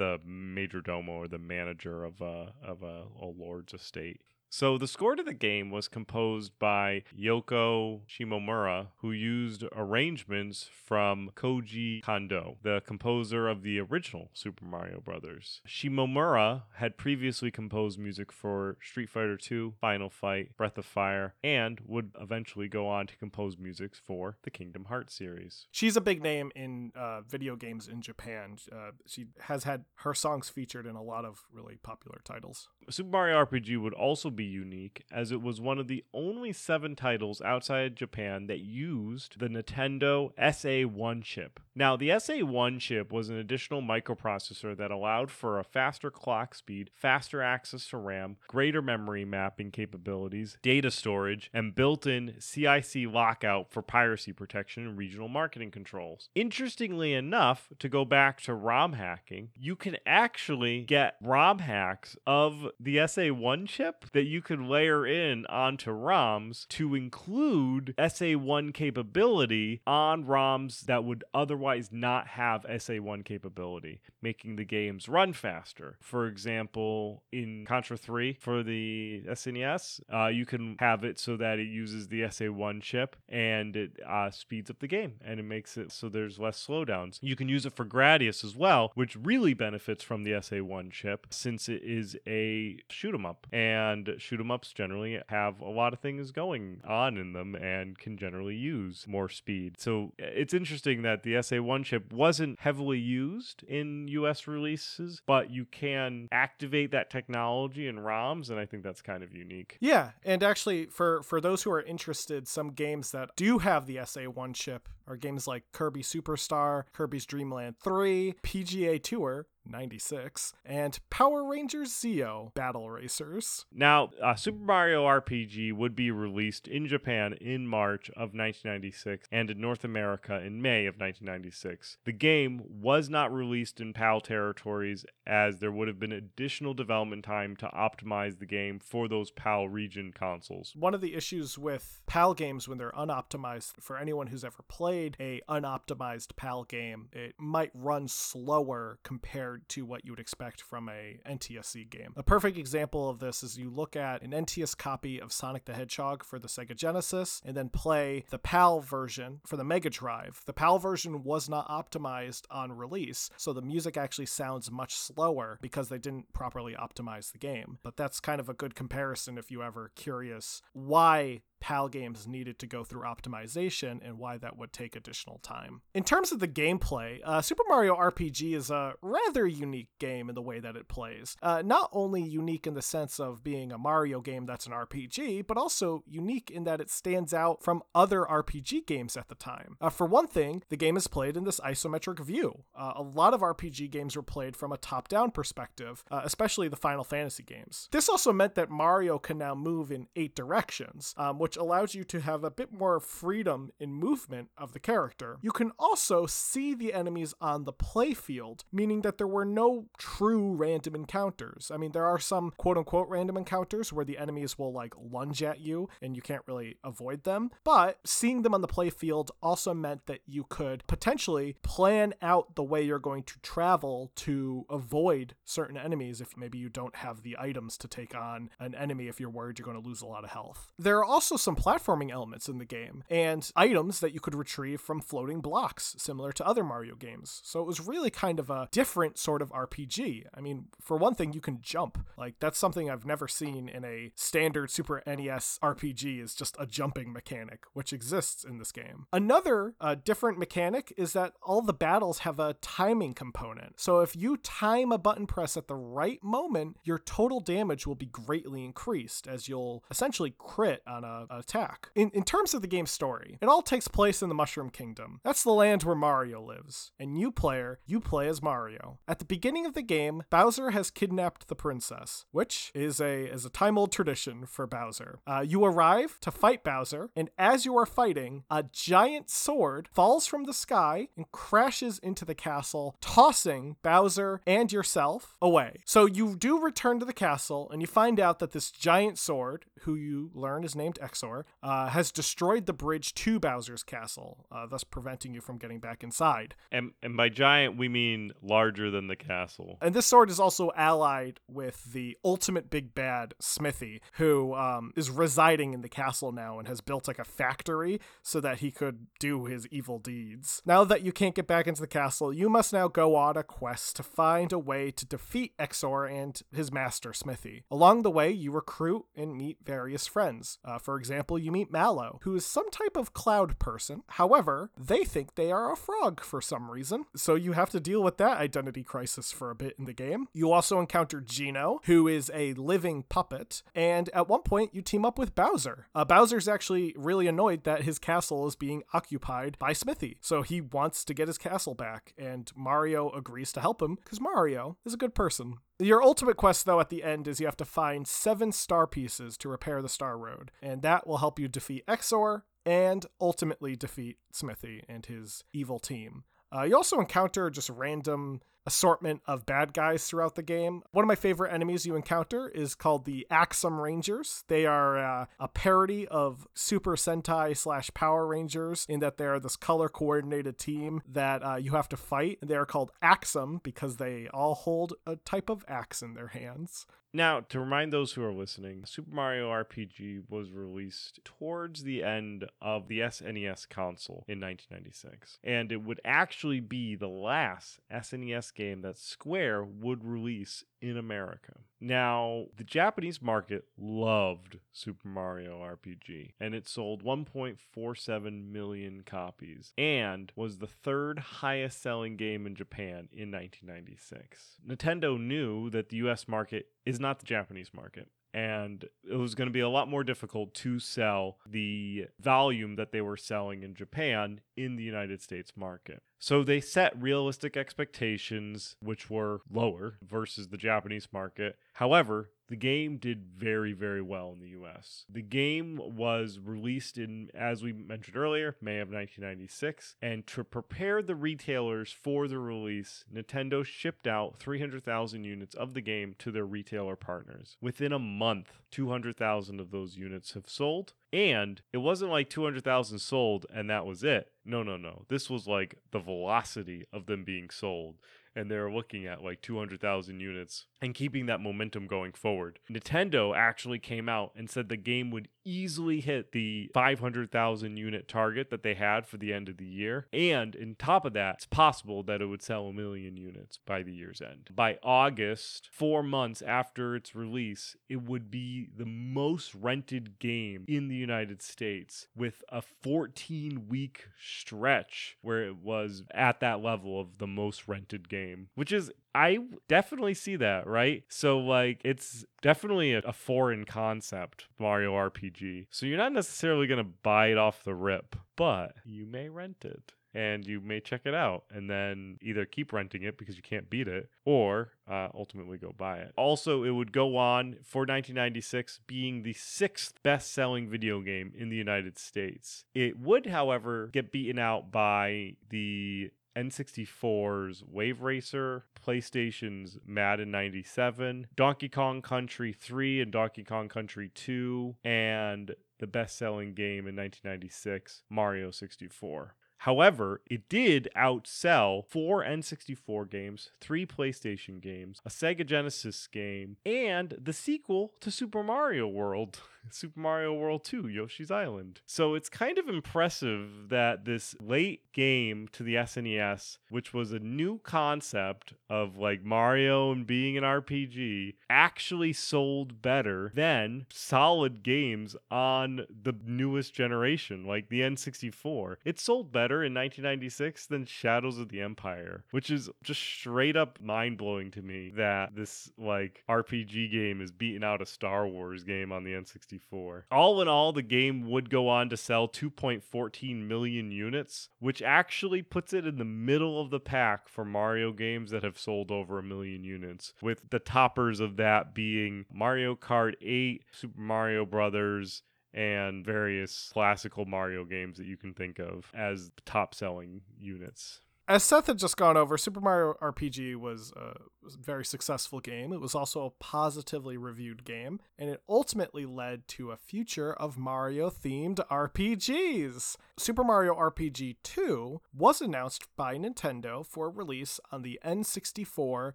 the 0.01 0.19
major 0.25 0.81
domo 0.81 1.11
or 1.11 1.27
the 1.27 1.37
manager 1.37 2.03
of 2.03 2.19
a 2.21 2.53
of 2.63 2.81
a, 2.81 3.03
a 3.21 3.25
lord's 3.27 3.71
estate. 3.75 4.21
So 4.53 4.77
the 4.77 4.85
score 4.85 5.15
to 5.15 5.23
the 5.23 5.33
game 5.33 5.71
was 5.71 5.87
composed 5.87 6.59
by 6.59 7.03
Yoko 7.17 8.01
Shimomura, 8.05 8.87
who 8.97 9.13
used 9.13 9.63
arrangements 9.73 10.69
from 10.73 11.31
Koji 11.37 12.03
Kondo, 12.03 12.57
the 12.61 12.81
composer 12.85 13.47
of 13.47 13.63
the 13.63 13.79
original 13.79 14.29
Super 14.33 14.65
Mario 14.65 14.99
Brothers. 14.99 15.61
Shimomura 15.65 16.63
had 16.75 16.97
previously 16.97 17.49
composed 17.49 17.97
music 17.97 18.29
for 18.29 18.75
Street 18.83 19.09
Fighter 19.09 19.39
II, 19.49 19.71
Final 19.79 20.09
Fight, 20.09 20.57
Breath 20.57 20.77
of 20.77 20.85
Fire, 20.85 21.33
and 21.41 21.79
would 21.87 22.11
eventually 22.19 22.67
go 22.67 22.89
on 22.89 23.07
to 23.07 23.15
compose 23.15 23.57
music 23.57 23.95
for 23.95 24.35
the 24.43 24.51
Kingdom 24.51 24.85
Hearts 24.89 25.15
series. 25.15 25.67
She's 25.71 25.95
a 25.95 26.01
big 26.01 26.21
name 26.21 26.51
in 26.57 26.91
uh, 26.93 27.21
video 27.21 27.55
games 27.55 27.87
in 27.87 28.01
Japan. 28.01 28.57
Uh, 28.69 28.91
she 29.07 29.27
has 29.43 29.63
had 29.63 29.85
her 29.99 30.13
songs 30.13 30.49
featured 30.49 30.85
in 30.85 30.97
a 30.97 31.01
lot 31.01 31.23
of 31.23 31.45
really 31.53 31.77
popular 31.81 32.19
titles. 32.25 32.67
Super 32.89 33.09
Mario 33.09 33.45
RPG 33.45 33.79
would 33.81 33.93
also 33.93 34.29
be 34.29 34.43
unique 34.43 35.03
as 35.11 35.31
it 35.31 35.41
was 35.41 35.61
one 35.61 35.77
of 35.77 35.87
the 35.87 36.03
only 36.13 36.51
seven 36.51 36.95
titles 36.95 37.41
outside 37.41 37.95
Japan 37.95 38.47
that 38.47 38.59
used 38.59 39.39
the 39.39 39.47
Nintendo 39.47 40.33
SA1 40.35 41.23
chip. 41.23 41.59
Now, 41.73 41.95
the 41.95 42.09
SA1 42.09 42.79
chip 42.81 43.13
was 43.13 43.29
an 43.29 43.37
additional 43.37 43.81
microprocessor 43.81 44.75
that 44.75 44.91
allowed 44.91 45.31
for 45.31 45.57
a 45.57 45.63
faster 45.63 46.11
clock 46.11 46.53
speed, 46.53 46.91
faster 46.93 47.41
access 47.41 47.87
to 47.87 47.97
RAM, 47.97 48.35
greater 48.47 48.81
memory 48.81 49.23
mapping 49.23 49.71
capabilities, 49.71 50.57
data 50.61 50.91
storage, 50.91 51.49
and 51.53 51.73
built 51.73 52.05
in 52.05 52.35
CIC 52.39 53.07
lockout 53.07 53.71
for 53.71 53.81
piracy 53.81 54.33
protection 54.33 54.85
and 54.85 54.97
regional 54.97 55.29
marketing 55.29 55.71
controls. 55.71 56.27
Interestingly 56.35 57.13
enough, 57.13 57.69
to 57.79 57.87
go 57.87 58.03
back 58.03 58.41
to 58.41 58.53
ROM 58.53 58.93
hacking, 58.93 59.51
you 59.55 59.77
can 59.77 59.95
actually 60.05 60.81
get 60.81 61.15
ROM 61.21 61.59
hacks 61.59 62.17
of 62.27 62.67
the 62.79 62.97
SA1 62.97 63.67
chip 63.67 64.11
that 64.11 64.25
you 64.25 64.41
could 64.41 64.59
layer 64.59 65.05
in 65.05 65.45
onto 65.45 65.91
ROMs 65.91 66.67
to 66.67 66.95
include 66.95 67.93
SA1 67.97 68.73
capability 68.73 69.81
on 69.87 70.25
ROMs 70.25 70.81
that 70.81 71.05
would 71.05 71.23
otherwise 71.33 71.60
not 71.91 72.27
have 72.27 72.63
SA1 72.63 73.25
capability, 73.25 74.01
making 74.21 74.55
the 74.55 74.65
games 74.65 75.07
run 75.07 75.33
faster. 75.33 75.97
For 76.01 76.27
example, 76.27 77.23
in 77.31 77.65
Contra 77.65 77.97
3 77.97 78.33
for 78.33 78.63
the 78.63 79.23
SNES, 79.29 80.01
uh, 80.13 80.27
you 80.27 80.45
can 80.45 80.75
have 80.79 81.03
it 81.03 81.19
so 81.19 81.37
that 81.37 81.59
it 81.59 81.67
uses 81.67 82.07
the 82.07 82.21
SA1 82.21 82.81
chip 82.81 83.15
and 83.29 83.75
it 83.75 83.91
uh, 84.07 84.29
speeds 84.31 84.69
up 84.69 84.79
the 84.79 84.87
game 84.87 85.13
and 85.23 85.39
it 85.39 85.43
makes 85.43 85.77
it 85.77 85.91
so 85.91 86.09
there's 86.09 86.39
less 86.39 86.65
slowdowns. 86.65 87.19
You 87.21 87.35
can 87.35 87.49
use 87.49 87.65
it 87.65 87.75
for 87.75 87.85
Gradius 87.85 88.43
as 88.43 88.55
well, 88.55 88.91
which 88.95 89.15
really 89.15 89.53
benefits 89.53 90.03
from 90.03 90.23
the 90.23 90.31
SA1 90.31 90.91
chip 90.91 91.27
since 91.29 91.69
it 91.69 91.83
is 91.83 92.15
a 92.27 92.77
shoot 92.89 93.13
'em 93.13 93.25
up. 93.25 93.47
And 93.51 94.15
shoot 94.17 94.39
'em 94.39 94.51
ups 94.51 94.73
generally 94.73 95.19
have 95.29 95.59
a 95.61 95.69
lot 95.69 95.93
of 95.93 95.99
things 95.99 96.31
going 96.31 96.81
on 96.85 97.17
in 97.17 97.33
them 97.33 97.55
and 97.55 97.97
can 97.97 98.17
generally 98.17 98.55
use 98.55 99.07
more 99.07 99.29
speed. 99.29 99.79
So 99.79 100.13
it's 100.17 100.53
interesting 100.53 101.01
that 101.03 101.23
the 101.23 101.35
SA1 101.51 101.85
chip 101.85 102.13
wasn't 102.13 102.59
heavily 102.59 102.99
used 102.99 103.63
in 103.63 104.07
US 104.07 104.47
releases, 104.47 105.21
but 105.25 105.49
you 105.49 105.65
can 105.65 106.27
activate 106.31 106.91
that 106.91 107.09
technology 107.09 107.87
in 107.87 107.97
ROMs, 107.97 108.49
and 108.49 108.59
I 108.59 108.65
think 108.65 108.83
that's 108.83 109.01
kind 109.01 109.23
of 109.23 109.33
unique. 109.33 109.77
Yeah, 109.79 110.11
and 110.23 110.43
actually, 110.43 110.85
for 110.85 111.21
for 111.23 111.41
those 111.41 111.63
who 111.63 111.71
are 111.71 111.81
interested, 111.81 112.47
some 112.47 112.71
games 112.71 113.11
that 113.11 113.31
do 113.35 113.59
have 113.59 113.85
the 113.85 113.97
SA1 113.97 114.55
chip 114.55 114.87
are 115.11 115.17
games 115.17 115.45
like 115.45 115.63
Kirby 115.73 116.03
Superstar, 116.03 116.83
Kirby's 116.93 117.25
Dream 117.25 117.51
Land 117.51 117.75
3, 117.83 118.35
PGA 118.43 119.03
Tour, 119.03 119.45
96, 119.65 120.53
and 120.65 120.99
Power 121.09 121.43
Rangers 121.43 121.91
Zeo 121.91 122.53
Battle 122.53 122.89
Racers. 122.89 123.65
Now, 123.71 124.09
uh, 124.23 124.35
Super 124.35 124.63
Mario 124.63 125.03
RPG 125.03 125.73
would 125.73 125.95
be 125.95 126.11
released 126.11 126.67
in 126.67 126.87
Japan 126.87 127.33
in 127.33 127.67
March 127.67 128.09
of 128.11 128.33
1996 128.33 129.27
and 129.31 129.51
in 129.51 129.59
North 129.59 129.83
America 129.83 130.41
in 130.41 130.61
May 130.61 130.85
of 130.85 130.95
1996. 130.95 131.97
The 132.05 132.11
game 132.11 132.61
was 132.81 133.09
not 133.09 133.33
released 133.33 133.79
in 133.79 133.93
PAL 133.93 134.21
territories 134.21 135.05
as 135.27 135.59
there 135.59 135.71
would 135.71 135.87
have 135.87 135.99
been 135.99 136.11
additional 136.11 136.73
development 136.73 137.23
time 137.23 137.55
to 137.57 137.67
optimize 137.67 138.39
the 138.39 138.45
game 138.45 138.79
for 138.79 139.07
those 139.07 139.31
PAL 139.31 139.69
region 139.69 140.11
consoles. 140.13 140.73
One 140.75 140.93
of 140.93 141.01
the 141.01 141.15
issues 141.15 141.57
with 141.57 142.01
PAL 142.07 142.33
games 142.33 142.67
when 142.67 142.77
they're 142.77 142.91
unoptimized, 142.91 143.73
for 143.81 143.97
anyone 143.97 144.27
who's 144.27 144.43
ever 144.43 144.63
played 144.67 145.00
a 145.19 145.41
unoptimized 145.49 146.35
PAL 146.35 146.63
game, 146.65 147.09
it 147.11 147.35
might 147.37 147.71
run 147.73 148.07
slower 148.07 148.99
compared 149.03 149.67
to 149.69 149.85
what 149.85 150.05
you 150.05 150.11
would 150.11 150.19
expect 150.19 150.61
from 150.61 150.89
a 150.89 151.19
NTSC 151.27 151.89
game. 151.89 152.13
A 152.15 152.23
perfect 152.23 152.57
example 152.57 153.09
of 153.09 153.19
this 153.19 153.43
is 153.43 153.57
you 153.57 153.69
look 153.69 153.95
at 153.95 154.21
an 154.21 154.31
NTS 154.31 154.77
copy 154.77 155.19
of 155.19 155.31
Sonic 155.31 155.65
the 155.65 155.73
Hedgehog 155.73 156.23
for 156.23 156.39
the 156.39 156.47
Sega 156.47 156.75
Genesis 156.75 157.41
and 157.45 157.55
then 157.55 157.69
play 157.69 158.25
the 158.29 158.39
PAL 158.39 158.81
version 158.81 159.41
for 159.45 159.57
the 159.57 159.63
Mega 159.63 159.89
Drive. 159.89 160.41
The 160.45 160.53
PAL 160.53 160.79
version 160.79 161.23
was 161.23 161.49
not 161.49 161.67
optimized 161.67 162.43
on 162.49 162.71
release, 162.71 163.29
so 163.37 163.53
the 163.53 163.61
music 163.61 163.97
actually 163.97 164.25
sounds 164.27 164.71
much 164.71 164.95
slower 164.95 165.57
because 165.61 165.89
they 165.89 165.97
didn't 165.97 166.33
properly 166.33 166.73
optimize 166.73 167.31
the 167.31 167.37
game. 167.37 167.79
But 167.83 167.97
that's 167.97 168.19
kind 168.19 168.39
of 168.39 168.49
a 168.49 168.53
good 168.53 168.75
comparison 168.75 169.37
if 169.37 169.51
you 169.51 169.63
ever 169.63 169.91
curious 169.95 170.61
why 170.73 171.41
PAL 171.61 171.87
games 171.89 172.27
needed 172.27 172.59
to 172.59 172.67
go 172.67 172.83
through 172.83 173.03
optimization 173.03 173.99
and 174.05 174.17
why 174.17 174.37
that 174.37 174.57
would 174.57 174.73
take 174.73 174.95
additional 174.95 175.39
time. 175.39 175.81
In 175.93 176.03
terms 176.03 176.31
of 176.31 176.39
the 176.39 176.47
gameplay, 176.47 177.19
uh, 177.23 177.41
Super 177.41 177.63
Mario 177.69 177.95
RPG 177.95 178.55
is 178.55 178.69
a 178.69 178.95
rather 179.01 179.47
unique 179.47 179.89
game 179.99 180.27
in 180.27 180.35
the 180.35 180.41
way 180.41 180.59
that 180.59 180.75
it 180.75 180.87
plays. 180.87 181.37
Uh, 181.41 181.61
not 181.63 181.89
only 181.93 182.21
unique 182.21 182.67
in 182.67 182.73
the 182.73 182.81
sense 182.81 183.19
of 183.19 183.43
being 183.43 183.71
a 183.71 183.77
Mario 183.77 184.19
game 184.19 184.45
that's 184.45 184.65
an 184.65 184.73
RPG, 184.73 185.47
but 185.47 185.57
also 185.57 186.03
unique 186.07 186.51
in 186.51 186.63
that 186.65 186.81
it 186.81 186.89
stands 186.89 187.33
out 187.33 187.63
from 187.63 187.83
other 187.93 188.21
RPG 188.23 188.85
games 188.87 189.15
at 189.15 189.29
the 189.29 189.35
time. 189.35 189.77
Uh, 189.79 189.89
for 189.89 190.07
one 190.07 190.27
thing, 190.27 190.63
the 190.69 190.77
game 190.77 190.97
is 190.97 191.07
played 191.07 191.37
in 191.37 191.43
this 191.43 191.59
isometric 191.59 192.19
view. 192.19 192.63
Uh, 192.75 192.93
a 192.95 193.03
lot 193.03 193.33
of 193.33 193.41
RPG 193.41 193.91
games 193.91 194.15
were 194.15 194.23
played 194.23 194.55
from 194.55 194.71
a 194.71 194.77
top 194.77 195.07
down 195.07 195.31
perspective, 195.31 196.03
uh, 196.09 196.21
especially 196.23 196.67
the 196.67 196.75
Final 196.75 197.03
Fantasy 197.03 197.43
games. 197.43 197.87
This 197.91 198.09
also 198.09 198.33
meant 198.33 198.55
that 198.55 198.69
Mario 198.69 199.19
can 199.19 199.37
now 199.37 199.53
move 199.53 199.91
in 199.91 200.07
eight 200.15 200.35
directions, 200.35 201.13
um, 201.17 201.37
which 201.39 201.50
allows 201.57 201.95
you 201.95 202.03
to 202.05 202.21
have 202.21 202.43
a 202.43 202.51
bit 202.51 202.71
more 202.71 202.99
freedom 202.99 203.71
in 203.79 203.93
movement 203.93 204.49
of 204.57 204.73
the 204.73 204.79
character. 204.79 205.37
You 205.41 205.51
can 205.51 205.71
also 205.79 206.25
see 206.25 206.73
the 206.73 206.93
enemies 206.93 207.33
on 207.41 207.65
the 207.65 207.73
playfield, 207.73 208.63
meaning 208.71 209.01
that 209.01 209.17
there 209.17 209.27
were 209.27 209.45
no 209.45 209.87
true 209.97 210.53
random 210.53 210.95
encounters. 210.95 211.71
I 211.73 211.77
mean, 211.77 211.91
there 211.91 212.05
are 212.05 212.19
some 212.19 212.53
quote 212.57 212.77
unquote 212.77 213.09
random 213.09 213.37
encounters 213.37 213.91
where 213.93 214.05
the 214.05 214.17
enemies 214.17 214.57
will 214.57 214.73
like 214.73 214.93
lunge 214.97 215.43
at 215.43 215.59
you 215.59 215.89
and 216.01 216.15
you 216.15 216.21
can't 216.21 216.43
really 216.47 216.77
avoid 216.83 217.23
them, 217.23 217.51
but 217.63 217.99
seeing 218.05 218.41
them 218.41 218.53
on 218.53 218.61
the 218.61 218.67
playfield 218.67 219.29
also 219.41 219.73
meant 219.73 220.05
that 220.05 220.21
you 220.25 220.45
could 220.49 220.85
potentially 220.87 221.55
plan 221.61 222.13
out 222.21 222.55
the 222.55 222.63
way 222.63 222.81
you're 222.81 222.99
going 222.99 223.23
to 223.23 223.39
travel 223.39 224.11
to 224.15 224.65
avoid 224.69 225.35
certain 225.43 225.77
enemies 225.77 226.21
if 226.21 226.35
maybe 226.37 226.57
you 226.57 226.69
don't 226.69 226.97
have 226.97 227.23
the 227.23 227.35
items 227.39 227.77
to 227.77 227.87
take 227.87 228.15
on 228.15 228.49
an 228.59 228.75
enemy 228.75 229.07
if 229.07 229.19
you're 229.19 229.29
worried 229.29 229.59
you're 229.59 229.65
going 229.65 229.81
to 229.81 229.87
lose 229.87 230.01
a 230.01 230.07
lot 230.07 230.23
of 230.23 230.29
health. 230.29 230.71
There 230.77 230.97
are 230.97 231.05
also 231.05 231.37
some 231.41 231.55
platforming 231.55 232.11
elements 232.11 232.47
in 232.47 232.57
the 232.57 232.65
game 232.65 233.03
and 233.09 233.51
items 233.55 233.99
that 233.99 234.13
you 234.13 234.19
could 234.19 234.35
retrieve 234.35 234.81
from 234.81 235.01
floating 235.01 235.41
blocks, 235.41 235.95
similar 235.97 236.31
to 236.31 236.45
other 236.45 236.63
Mario 236.63 236.95
games. 236.95 237.41
So 237.43 237.59
it 237.59 237.67
was 237.67 237.79
really 237.79 238.09
kind 238.09 238.39
of 238.39 238.49
a 238.49 238.67
different 238.71 239.17
sort 239.17 239.41
of 239.41 239.49
RPG. 239.51 240.25
I 240.33 240.41
mean, 240.41 240.65
for 240.79 240.97
one 240.97 241.15
thing, 241.15 241.33
you 241.33 241.41
can 241.41 241.59
jump. 241.61 242.05
Like, 242.17 242.35
that's 242.39 242.57
something 242.57 242.89
I've 242.89 243.05
never 243.05 243.27
seen 243.27 243.69
in 243.69 243.83
a 243.85 244.11
standard 244.15 244.69
Super 244.71 245.01
NES 245.05 245.59
RPG, 245.61 246.21
is 246.21 246.35
just 246.35 246.55
a 246.59 246.65
jumping 246.65 247.11
mechanic, 247.13 247.63
which 247.73 247.93
exists 247.93 248.43
in 248.43 248.57
this 248.57 248.71
game. 248.71 249.07
Another 249.13 249.73
uh, 249.81 249.95
different 249.95 250.37
mechanic 250.37 250.93
is 250.97 251.13
that 251.13 251.33
all 251.41 251.61
the 251.61 251.73
battles 251.73 252.19
have 252.19 252.39
a 252.39 252.55
timing 252.61 253.13
component. 253.13 253.79
So 253.79 253.99
if 253.99 254.15
you 254.15 254.37
time 254.37 254.91
a 254.91 254.97
button 254.97 255.27
press 255.27 255.57
at 255.57 255.67
the 255.67 255.75
right 255.75 256.21
moment, 256.23 256.77
your 256.83 256.99
total 256.99 257.39
damage 257.39 257.87
will 257.87 257.95
be 257.95 258.05
greatly 258.05 258.63
increased 258.65 259.27
as 259.27 259.47
you'll 259.47 259.83
essentially 259.89 260.33
crit 260.37 260.81
on 260.85 261.03
a, 261.03 261.25
a 261.29 261.30
attack. 261.31 261.89
In, 261.95 262.09
in 262.11 262.23
terms 262.23 262.53
of 262.53 262.61
the 262.61 262.67
game's 262.67 262.91
story, 262.91 263.37
it 263.41 263.47
all 263.47 263.61
takes 263.61 263.87
place 263.87 264.21
in 264.21 264.29
the 264.29 264.35
Mushroom 264.35 264.69
Kingdom. 264.69 265.19
That's 265.23 265.43
the 265.43 265.51
land 265.51 265.83
where 265.83 265.95
Mario 265.95 266.41
lives. 266.41 266.91
And 266.99 267.19
you 267.19 267.31
player, 267.31 267.79
you 267.85 267.99
play 267.99 268.27
as 268.27 268.41
Mario. 268.41 268.99
At 269.07 269.19
the 269.19 269.25
beginning 269.25 269.65
of 269.65 269.73
the 269.73 269.81
game, 269.81 270.23
Bowser 270.29 270.71
has 270.71 270.91
kidnapped 270.91 271.47
the 271.47 271.55
princess, 271.55 272.25
which 272.31 272.71
is 272.73 272.99
a 272.99 273.25
is 273.31 273.45
a 273.45 273.49
time 273.49 273.77
old 273.77 273.91
tradition 273.91 274.45
for 274.45 274.67
Bowser. 274.67 275.19
Uh, 275.25 275.43
you 275.47 275.63
arrive 275.63 276.19
to 276.21 276.31
fight 276.31 276.63
Bowser, 276.63 277.09
and 277.15 277.29
as 277.37 277.65
you 277.65 277.77
are 277.77 277.85
fighting, 277.85 278.43
a 278.49 278.63
giant 278.63 279.29
sword 279.29 279.87
falls 279.93 280.25
from 280.27 280.43
the 280.43 280.53
sky 280.53 281.07
and 281.15 281.31
crashes 281.31 281.99
into 281.99 282.25
the 282.25 282.35
castle, 282.35 282.95
tossing 283.01 283.77
Bowser 283.81 284.41
and 284.45 284.71
yourself 284.71 285.37
away. 285.41 285.77
So 285.85 286.05
you 286.05 286.35
do 286.35 286.59
return 286.59 286.99
to 286.99 287.05
the 287.05 287.13
castle, 287.13 287.69
and 287.71 287.81
you 287.81 287.87
find 287.87 288.19
out 288.19 288.39
that 288.39 288.51
this 288.51 288.71
giant 288.71 289.17
sword, 289.17 289.65
who 289.81 289.95
you 289.95 290.31
learn 290.33 290.63
is 290.63 290.75
named 290.75 290.99
Exor, 291.21 291.43
uh, 291.63 291.87
has 291.87 292.11
destroyed 292.11 292.65
the 292.65 292.73
bridge 292.73 293.13
to 293.15 293.39
Bowser's 293.39 293.83
castle, 293.83 294.45
uh, 294.51 294.65
thus 294.65 294.83
preventing 294.83 295.33
you 295.33 295.41
from 295.41 295.57
getting 295.57 295.79
back 295.79 296.03
inside. 296.03 296.55
And, 296.71 296.91
and 297.01 297.15
by 297.17 297.29
giant, 297.29 297.77
we 297.77 297.89
mean 297.89 298.31
larger 298.41 298.89
than 298.91 299.07
the 299.07 299.15
castle. 299.15 299.77
And 299.81 299.93
this 299.93 300.05
sword 300.05 300.29
is 300.29 300.39
also 300.39 300.71
allied 300.75 301.39
with 301.47 301.91
the 301.91 302.17
ultimate 302.23 302.69
big 302.69 302.93
bad, 302.93 303.33
Smithy, 303.39 304.01
who 304.13 304.53
um, 304.55 304.91
is 304.95 305.09
residing 305.09 305.73
in 305.73 305.81
the 305.81 305.89
castle 305.89 306.31
now 306.31 306.59
and 306.59 306.67
has 306.67 306.81
built 306.81 307.07
like 307.07 307.19
a 307.19 307.23
factory 307.23 307.99
so 308.21 308.39
that 308.39 308.59
he 308.59 308.71
could 308.71 309.07
do 309.19 309.45
his 309.45 309.67
evil 309.67 309.99
deeds. 309.99 310.61
Now 310.65 310.83
that 310.83 311.01
you 311.01 311.11
can't 311.11 311.35
get 311.35 311.47
back 311.47 311.67
into 311.67 311.81
the 311.81 311.87
castle, 311.87 312.33
you 312.33 312.49
must 312.49 312.73
now 312.73 312.87
go 312.87 313.15
on 313.15 313.37
a 313.37 313.43
quest 313.43 313.95
to 313.97 314.03
find 314.03 314.51
a 314.51 314.59
way 314.59 314.91
to 314.91 315.05
defeat 315.05 315.53
Exor 315.57 316.09
and 316.11 316.41
his 316.53 316.71
master, 316.71 317.13
Smithy. 317.13 317.63
Along 317.69 318.01
the 318.01 318.11
way, 318.11 318.31
you 318.31 318.51
recruit 318.51 319.05
and 319.15 319.35
meet 319.35 319.57
various 319.63 320.07
friends. 320.07 320.59
Uh, 320.63 320.77
for 320.77 320.97
example, 320.97 321.10
example, 321.11 321.37
you 321.37 321.51
meet 321.51 321.71
Mallow, 321.71 322.19
who 322.23 322.35
is 322.35 322.45
some 322.45 322.71
type 322.71 322.95
of 322.95 323.13
cloud 323.13 323.59
person. 323.59 324.03
However, 324.07 324.71
they 324.77 325.03
think 325.03 325.35
they 325.35 325.51
are 325.51 325.71
a 325.71 325.75
frog 325.75 326.21
for 326.21 326.41
some 326.41 326.71
reason, 326.71 327.03
so 327.15 327.35
you 327.35 327.51
have 327.51 327.69
to 327.71 327.81
deal 327.81 328.01
with 328.01 328.15
that 328.17 328.37
identity 328.37 328.81
crisis 328.81 329.31
for 329.31 329.51
a 329.51 329.55
bit 329.55 329.75
in 329.77 329.83
the 329.83 329.93
game. 329.93 330.27
You 330.31 330.53
also 330.53 330.79
encounter 330.79 331.19
Geno, 331.19 331.81
who 331.83 332.07
is 332.07 332.31
a 332.33 332.53
living 332.53 333.03
puppet, 333.09 333.61
and 333.75 334.09
at 334.13 334.29
one 334.29 334.43
point 334.43 334.73
you 334.73 334.81
team 334.81 335.03
up 335.03 335.19
with 335.19 335.35
Bowser. 335.35 335.87
Uh, 335.93 336.05
Bowser's 336.05 336.47
actually 336.47 336.95
really 336.97 337.27
annoyed 337.27 337.65
that 337.65 337.83
his 337.83 337.99
castle 337.99 338.47
is 338.47 338.55
being 338.55 338.83
occupied 338.93 339.57
by 339.59 339.73
Smithy, 339.73 340.17
so 340.21 340.43
he 340.43 340.61
wants 340.61 341.03
to 341.03 341.13
get 341.13 341.27
his 341.27 341.37
castle 341.37 341.75
back, 341.75 342.13
and 342.17 342.51
Mario 342.55 343.09
agrees 343.09 343.51
to 343.51 343.59
help 343.59 343.81
him 343.81 343.95
because 343.95 344.21
Mario 344.21 344.77
is 344.85 344.93
a 344.93 344.97
good 344.97 345.13
person. 345.13 345.57
Your 345.81 346.03
ultimate 346.03 346.37
quest, 346.37 346.67
though, 346.67 346.79
at 346.79 346.89
the 346.89 347.03
end 347.03 347.27
is 347.27 347.39
you 347.39 347.47
have 347.47 347.57
to 347.57 347.65
find 347.65 348.07
seven 348.07 348.51
star 348.51 348.85
pieces 348.85 349.35
to 349.37 349.49
repair 349.49 349.81
the 349.81 349.89
Star 349.89 350.15
Road, 350.15 350.51
and 350.61 350.83
that 350.83 351.07
will 351.07 351.17
help 351.17 351.39
you 351.39 351.47
defeat 351.47 351.83
Exor 351.87 352.43
and 352.67 353.07
ultimately 353.19 353.75
defeat 353.75 354.17
Smithy 354.31 354.83
and 354.87 355.03
his 355.07 355.43
evil 355.53 355.79
team. 355.79 356.23
Uh, 356.55 356.61
you 356.61 356.75
also 356.75 356.99
encounter 356.99 357.49
just 357.49 357.71
random 357.71 358.41
assortment 358.65 359.21
of 359.25 359.45
bad 359.45 359.73
guys 359.73 360.05
throughout 360.05 360.35
the 360.35 360.43
game. 360.43 360.83
One 360.91 361.03
of 361.03 361.07
my 361.07 361.15
favorite 361.15 361.53
enemies 361.53 361.85
you 361.85 361.95
encounter 361.95 362.49
is 362.49 362.75
called 362.75 363.05
the 363.05 363.25
Axem 363.31 363.81
Rangers. 363.81 364.43
They 364.47 364.65
are 364.65 364.97
uh, 364.97 365.25
a 365.39 365.47
parody 365.47 366.07
of 366.07 366.47
Super 366.53 366.95
Sentai 366.95 367.55
slash 367.55 367.91
Power 367.93 368.27
Rangers 368.27 368.85
in 368.87 368.99
that 368.99 369.17
they're 369.17 369.39
this 369.39 369.55
color 369.55 369.89
coordinated 369.89 370.57
team 370.57 371.01
that 371.07 371.43
uh, 371.43 371.55
you 371.55 371.71
have 371.71 371.89
to 371.89 371.97
fight. 371.97 372.39
They 372.41 372.55
are 372.55 372.65
called 372.65 372.91
Axem 373.03 373.61
because 373.63 373.97
they 373.97 374.27
all 374.33 374.55
hold 374.55 374.93
a 375.05 375.15
type 375.17 375.49
of 375.49 375.65
axe 375.67 376.01
in 376.01 376.13
their 376.13 376.27
hands. 376.27 376.85
Now, 377.13 377.41
to 377.49 377.59
remind 377.59 377.91
those 377.91 378.13
who 378.13 378.23
are 378.23 378.31
listening, 378.31 378.85
Super 378.85 379.13
Mario 379.13 379.49
RPG 379.49 380.23
was 380.29 380.51
released 380.51 381.19
towards 381.25 381.83
the 381.83 382.03
end 382.03 382.45
of 382.61 382.87
the 382.87 382.99
SNES 382.99 383.67
console 383.67 384.23
in 384.29 384.39
1996. 384.39 385.37
And 385.43 385.73
it 385.73 385.81
would 385.81 385.99
actually 386.05 386.61
be 386.61 386.95
the 386.95 387.09
last 387.09 387.81
SNES 387.91 388.50
game 388.55 388.81
that 388.81 388.97
Square 388.97 389.65
would 389.65 390.03
release 390.03 390.63
in 390.81 390.97
America. 390.97 391.53
Now, 391.79 392.45
the 392.55 392.63
Japanese 392.63 393.21
market 393.21 393.65
loved 393.77 394.59
Super 394.71 395.07
Mario 395.07 395.59
RPG, 395.59 396.33
and 396.39 396.53
it 396.53 396.67
sold 396.67 397.03
1.47 397.03 398.51
million 398.51 399.03
copies 399.05 399.73
and 399.77 400.31
was 400.35 400.57
the 400.57 400.67
third 400.67 401.19
highest 401.19 401.81
selling 401.81 402.17
game 402.17 402.45
in 402.45 402.55
Japan 402.55 403.09
in 403.11 403.31
1996. 403.31 404.57
Nintendo 404.67 405.19
knew 405.19 405.69
that 405.69 405.89
the 405.89 405.97
US 405.97 406.27
market 406.27 406.67
is 406.85 406.99
not 406.99 407.19
the 407.19 407.25
Japanese 407.25 407.71
market 407.73 408.09
and 408.33 408.85
it 409.09 409.15
was 409.15 409.35
going 409.35 409.47
to 409.47 409.53
be 409.53 409.59
a 409.59 409.69
lot 409.69 409.87
more 409.87 410.03
difficult 410.03 410.53
to 410.53 410.79
sell 410.79 411.37
the 411.45 412.05
volume 412.19 412.75
that 412.75 412.91
they 412.91 413.01
were 413.01 413.17
selling 413.17 413.63
in 413.63 413.75
Japan 413.75 414.39
in 414.55 414.75
the 414.75 414.83
United 414.83 415.21
States 415.21 415.51
market. 415.55 416.01
So 416.21 416.43
they 416.43 416.61
set 416.61 417.01
realistic 417.01 417.57
expectations, 417.57 418.75
which 418.79 419.09
were 419.09 419.41
lower 419.51 419.95
versus 420.07 420.49
the 420.49 420.57
Japanese 420.57 421.07
market. 421.11 421.57
However, 421.73 422.29
the 422.47 422.55
game 422.55 422.97
did 422.97 423.23
very, 423.35 423.73
very 423.73 424.03
well 424.03 424.31
in 424.31 424.39
the 424.39 424.49
US. 424.61 425.05
The 425.09 425.23
game 425.23 425.79
was 425.83 426.37
released 426.37 426.99
in, 426.99 427.31
as 427.33 427.63
we 427.63 427.73
mentioned 427.73 428.17
earlier, 428.17 428.55
May 428.61 428.77
of 428.79 428.89
1996. 428.89 429.95
And 429.99 430.27
to 430.27 430.43
prepare 430.43 431.01
the 431.01 431.15
retailers 431.15 431.91
for 431.91 432.27
the 432.27 432.37
release, 432.37 433.03
Nintendo 433.11 433.65
shipped 433.65 434.05
out 434.05 434.37
300,000 434.37 435.23
units 435.23 435.55
of 435.55 435.73
the 435.73 435.81
game 435.81 436.13
to 436.19 436.29
their 436.29 436.45
retailer 436.45 436.95
partners. 436.95 437.57
Within 437.61 437.91
a 437.91 437.99
month, 437.99 438.60
200,000 438.71 439.59
of 439.59 439.71
those 439.71 439.97
units 439.97 440.33
have 440.33 440.49
sold. 440.49 440.93
And 441.13 441.61
it 441.73 441.77
wasn't 441.77 442.11
like 442.11 442.29
200,000 442.29 442.99
sold 442.99 443.45
and 443.53 443.69
that 443.69 443.85
was 443.85 444.03
it. 444.03 444.31
No, 444.45 444.63
no, 444.63 444.77
no. 444.77 445.05
This 445.09 445.29
was 445.29 445.47
like 445.47 445.75
the 445.91 445.99
velocity 445.99 446.85
of 446.91 447.05
them 447.05 447.23
being 447.23 447.49
sold 447.49 447.97
and 448.35 448.49
they're 448.49 448.71
looking 448.71 449.05
at 449.05 449.23
like 449.23 449.41
200,000 449.41 450.19
units 450.19 450.65
and 450.81 450.95
keeping 450.95 451.25
that 451.25 451.41
momentum 451.41 451.87
going 451.87 452.13
forward. 452.13 452.59
Nintendo 452.71 453.35
actually 453.35 453.79
came 453.79 454.07
out 454.07 454.31
and 454.35 454.49
said 454.49 454.69
the 454.69 454.77
game 454.77 455.11
would 455.11 455.27
easily 455.43 456.01
hit 456.01 456.31
the 456.31 456.69
500,000 456.73 457.77
unit 457.77 458.07
target 458.07 458.49
that 458.49 458.63
they 458.63 458.73
had 458.73 459.07
for 459.07 459.17
the 459.17 459.33
end 459.33 459.49
of 459.49 459.57
the 459.57 459.65
year. 459.65 460.07
And 460.13 460.55
in 460.55 460.75
top 460.75 461.05
of 461.05 461.13
that, 461.13 461.35
it's 461.35 461.45
possible 461.45 462.03
that 462.03 462.21
it 462.21 462.27
would 462.27 462.41
sell 462.41 462.67
a 462.67 462.73
million 462.73 463.17
units 463.17 463.57
by 463.65 463.83
the 463.83 463.93
year's 463.93 464.21
end. 464.21 464.49
By 464.53 464.77
August, 464.83 465.69
four 465.71 466.03
months 466.03 466.41
after 466.41 466.95
its 466.95 467.15
release, 467.15 467.75
it 467.89 468.03
would 468.03 468.29
be 468.31 468.69
the 468.75 468.85
most 468.85 469.53
rented 469.55 470.19
game 470.19 470.65
in 470.67 470.87
the 470.87 470.95
United 470.95 471.41
States 471.41 472.07
with 472.15 472.43
a 472.49 472.61
14 472.61 473.67
week 473.67 474.05
stretch 474.19 475.17
where 475.21 475.43
it 475.43 475.57
was 475.57 476.03
at 476.11 476.39
that 476.39 476.61
level 476.61 476.99
of 476.99 477.17
the 477.17 477.27
most 477.27 477.67
rented 477.67 478.09
game, 478.09 478.49
which 478.55 478.71
is 478.71 478.91
I 479.13 479.39
definitely 479.67 480.13
see 480.13 480.35
that, 480.37 480.67
right? 480.67 481.03
So 481.09 481.39
like 481.39 481.81
it's 481.83 482.25
definitely 482.41 482.93
a, 482.93 482.99
a, 482.99 483.13
foreign 483.13 483.65
concept, 483.65 484.45
Mario 484.59 484.93
RPG. 484.93 485.67
So 485.69 485.85
you're 485.85 485.97
not 485.97 486.13
necessarily 486.13 486.67
going 486.67 486.83
to 486.83 486.91
buy 487.03 487.27
it 487.27 487.37
off 487.37 487.63
the 487.63 487.75
rip, 487.75 488.15
but 488.35 488.75
you 488.85 489.05
may 489.05 489.29
rent 489.29 489.65
it 489.65 489.93
and 490.13 490.45
you 490.45 490.59
may 490.59 490.79
check 490.79 491.01
it 491.05 491.13
out 491.13 491.43
and 491.51 491.69
then 491.69 492.17
either 492.21 492.45
keep 492.45 492.73
renting 492.73 493.03
it 493.03 493.17
because 493.17 493.37
you 493.37 493.41
can't 493.41 493.69
beat 493.69 493.87
it 493.87 494.09
or 494.25 494.71
uh, 494.89 495.07
ultimately 495.13 495.57
go 495.57 495.73
buy 495.77 495.99
it. 495.99 496.11
Also, 496.17 496.63
it 496.63 496.71
would 496.71 496.91
go 496.91 497.17
on 497.17 497.55
for 497.63 497.81
1996 497.81 498.81
being 498.87 499.23
the 499.23 499.33
sixth 499.33 500.01
best 500.03 500.33
selling 500.33 500.69
video 500.69 501.01
game 501.01 501.31
in 501.37 501.49
the 501.49 501.55
United 501.55 501.97
States. 501.97 502.65
It 502.73 502.99
would, 502.99 503.27
however, 503.27 503.89
get 503.91 504.11
beaten 504.11 504.39
out 504.39 504.71
by 504.71 505.35
the 505.49 506.11
N64's 506.35 507.63
Wave 507.67 508.01
Racer, 508.01 508.65
PlayStation's 508.85 509.77
Madden 509.85 510.31
97, 510.31 511.27
Donkey 511.35 511.69
Kong 511.69 512.01
Country 512.01 512.53
3 512.53 513.01
and 513.01 513.11
Donkey 513.11 513.43
Kong 513.43 513.69
Country 513.69 514.09
2, 514.13 514.75
and 514.83 515.55
the 515.79 515.87
best 515.87 516.17
selling 516.17 516.53
game 516.53 516.87
in 516.87 516.95
1996, 516.95 518.03
Mario 518.09 518.51
64. 518.51 519.35
However, 519.61 520.21
it 520.25 520.49
did 520.49 520.89
outsell 520.97 521.85
four 521.87 522.23
N64 522.23 523.07
games, 523.11 523.51
three 523.59 523.85
PlayStation 523.85 524.59
games, 524.59 525.01
a 525.05 525.09
Sega 525.09 525.45
Genesis 525.45 526.07
game, 526.07 526.57
and 526.65 527.15
the 527.21 527.31
sequel 527.31 527.93
to 527.99 528.09
Super 528.09 528.41
Mario 528.41 528.87
World. 528.87 529.39
Super 529.71 529.99
Mario 529.99 530.33
World 530.33 530.63
2, 530.63 530.87
Yoshi's 530.87 531.31
Island. 531.31 531.81
So 531.85 532.13
it's 532.13 532.29
kind 532.29 532.57
of 532.57 532.67
impressive 532.67 533.69
that 533.69 534.05
this 534.05 534.35
late 534.41 534.91
game 534.93 535.47
to 535.53 535.63
the 535.63 535.75
SNES, 535.75 536.57
which 536.69 536.93
was 536.93 537.11
a 537.11 537.19
new 537.19 537.59
concept 537.59 538.53
of 538.69 538.97
like 538.97 539.23
Mario 539.23 539.91
and 539.91 540.05
being 540.05 540.37
an 540.37 540.43
RPG, 540.43 541.35
actually 541.49 542.13
sold 542.13 542.81
better 542.81 543.31
than 543.35 543.85
solid 543.91 544.63
games 544.63 545.15
on 545.29 545.85
the 546.03 546.13
newest 546.25 546.73
generation, 546.73 547.45
like 547.45 547.69
the 547.69 547.81
N64. 547.81 548.77
It 548.85 548.99
sold 548.99 549.31
better 549.31 549.63
in 549.63 549.73
1996 549.73 550.67
than 550.67 550.85
Shadows 550.85 551.37
of 551.37 551.49
the 551.49 551.61
Empire, 551.61 552.23
which 552.31 552.49
is 552.49 552.69
just 552.83 553.01
straight 553.01 553.55
up 553.55 553.79
mind 553.81 554.17
blowing 554.17 554.51
to 554.51 554.61
me 554.61 554.91
that 554.95 555.35
this 555.35 555.71
like 555.77 556.23
RPG 556.29 556.91
game 556.91 557.21
is 557.21 557.31
beating 557.31 557.63
out 557.63 557.81
a 557.81 557.85
Star 557.85 558.27
Wars 558.27 558.63
game 558.63 558.91
on 558.91 559.03
the 559.03 559.11
N64. 559.13 559.50
64. 559.51 560.05
All 560.11 560.41
in 560.41 560.47
all, 560.47 560.71
the 560.71 560.81
game 560.81 561.29
would 561.29 561.49
go 561.49 561.67
on 561.67 561.89
to 561.89 561.97
sell 561.97 562.27
2.14 562.27 563.45
million 563.45 563.91
units, 563.91 564.49
which 564.59 564.81
actually 564.81 565.41
puts 565.41 565.73
it 565.73 565.85
in 565.85 565.97
the 565.97 566.05
middle 566.05 566.61
of 566.61 566.69
the 566.69 566.79
pack 566.79 567.27
for 567.27 567.43
Mario 567.43 567.91
games 567.91 568.31
that 568.31 568.43
have 568.43 568.57
sold 568.57 568.91
over 568.91 569.19
a 569.19 569.23
million 569.23 569.63
units, 569.63 570.13
with 570.21 570.49
the 570.49 570.59
toppers 570.59 571.19
of 571.19 571.35
that 571.35 571.75
being 571.75 572.25
Mario 572.31 572.75
Kart 572.75 573.15
8, 573.21 573.65
Super 573.71 573.99
Mario 573.99 574.45
Brothers, 574.45 575.23
and 575.53 576.05
various 576.05 576.69
classical 576.71 577.25
Mario 577.25 577.65
games 577.65 577.97
that 577.97 578.05
you 578.05 578.15
can 578.15 578.33
think 578.33 578.57
of 578.57 578.89
as 578.93 579.31
top 579.45 579.75
selling 579.75 580.21
units 580.39 581.01
as 581.31 581.43
Seth 581.45 581.67
had 581.67 581.77
just 581.77 581.95
gone 581.95 582.17
over, 582.17 582.37
Super 582.37 582.59
Mario 582.59 582.95
RPG 583.01 583.55
was 583.55 583.93
a, 583.95 584.15
very 584.59 584.83
successful 584.83 585.39
game. 585.39 585.71
It 585.71 585.79
was 585.79 585.95
also 585.95 586.25
a 586.25 586.43
positively 586.43 587.15
reviewed 587.15 587.63
game, 587.63 588.01
and 588.19 588.29
it 588.29 588.41
ultimately 588.49 589.05
led 589.05 589.47
to 589.49 589.71
a 589.71 589.77
future 589.77 590.33
of 590.33 590.57
Mario 590.57 591.09
themed 591.09 591.65
RPGs. 591.69 592.97
Super 593.17 593.43
Mario 593.45 593.73
RPG 593.73 594.37
2 594.43 594.99
was 595.13 595.39
announced 595.39 595.87
by 595.95 596.17
Nintendo 596.17 596.85
for 596.85 597.09
release 597.09 597.61
on 597.71 597.81
the 597.81 597.97
N64 598.03 599.13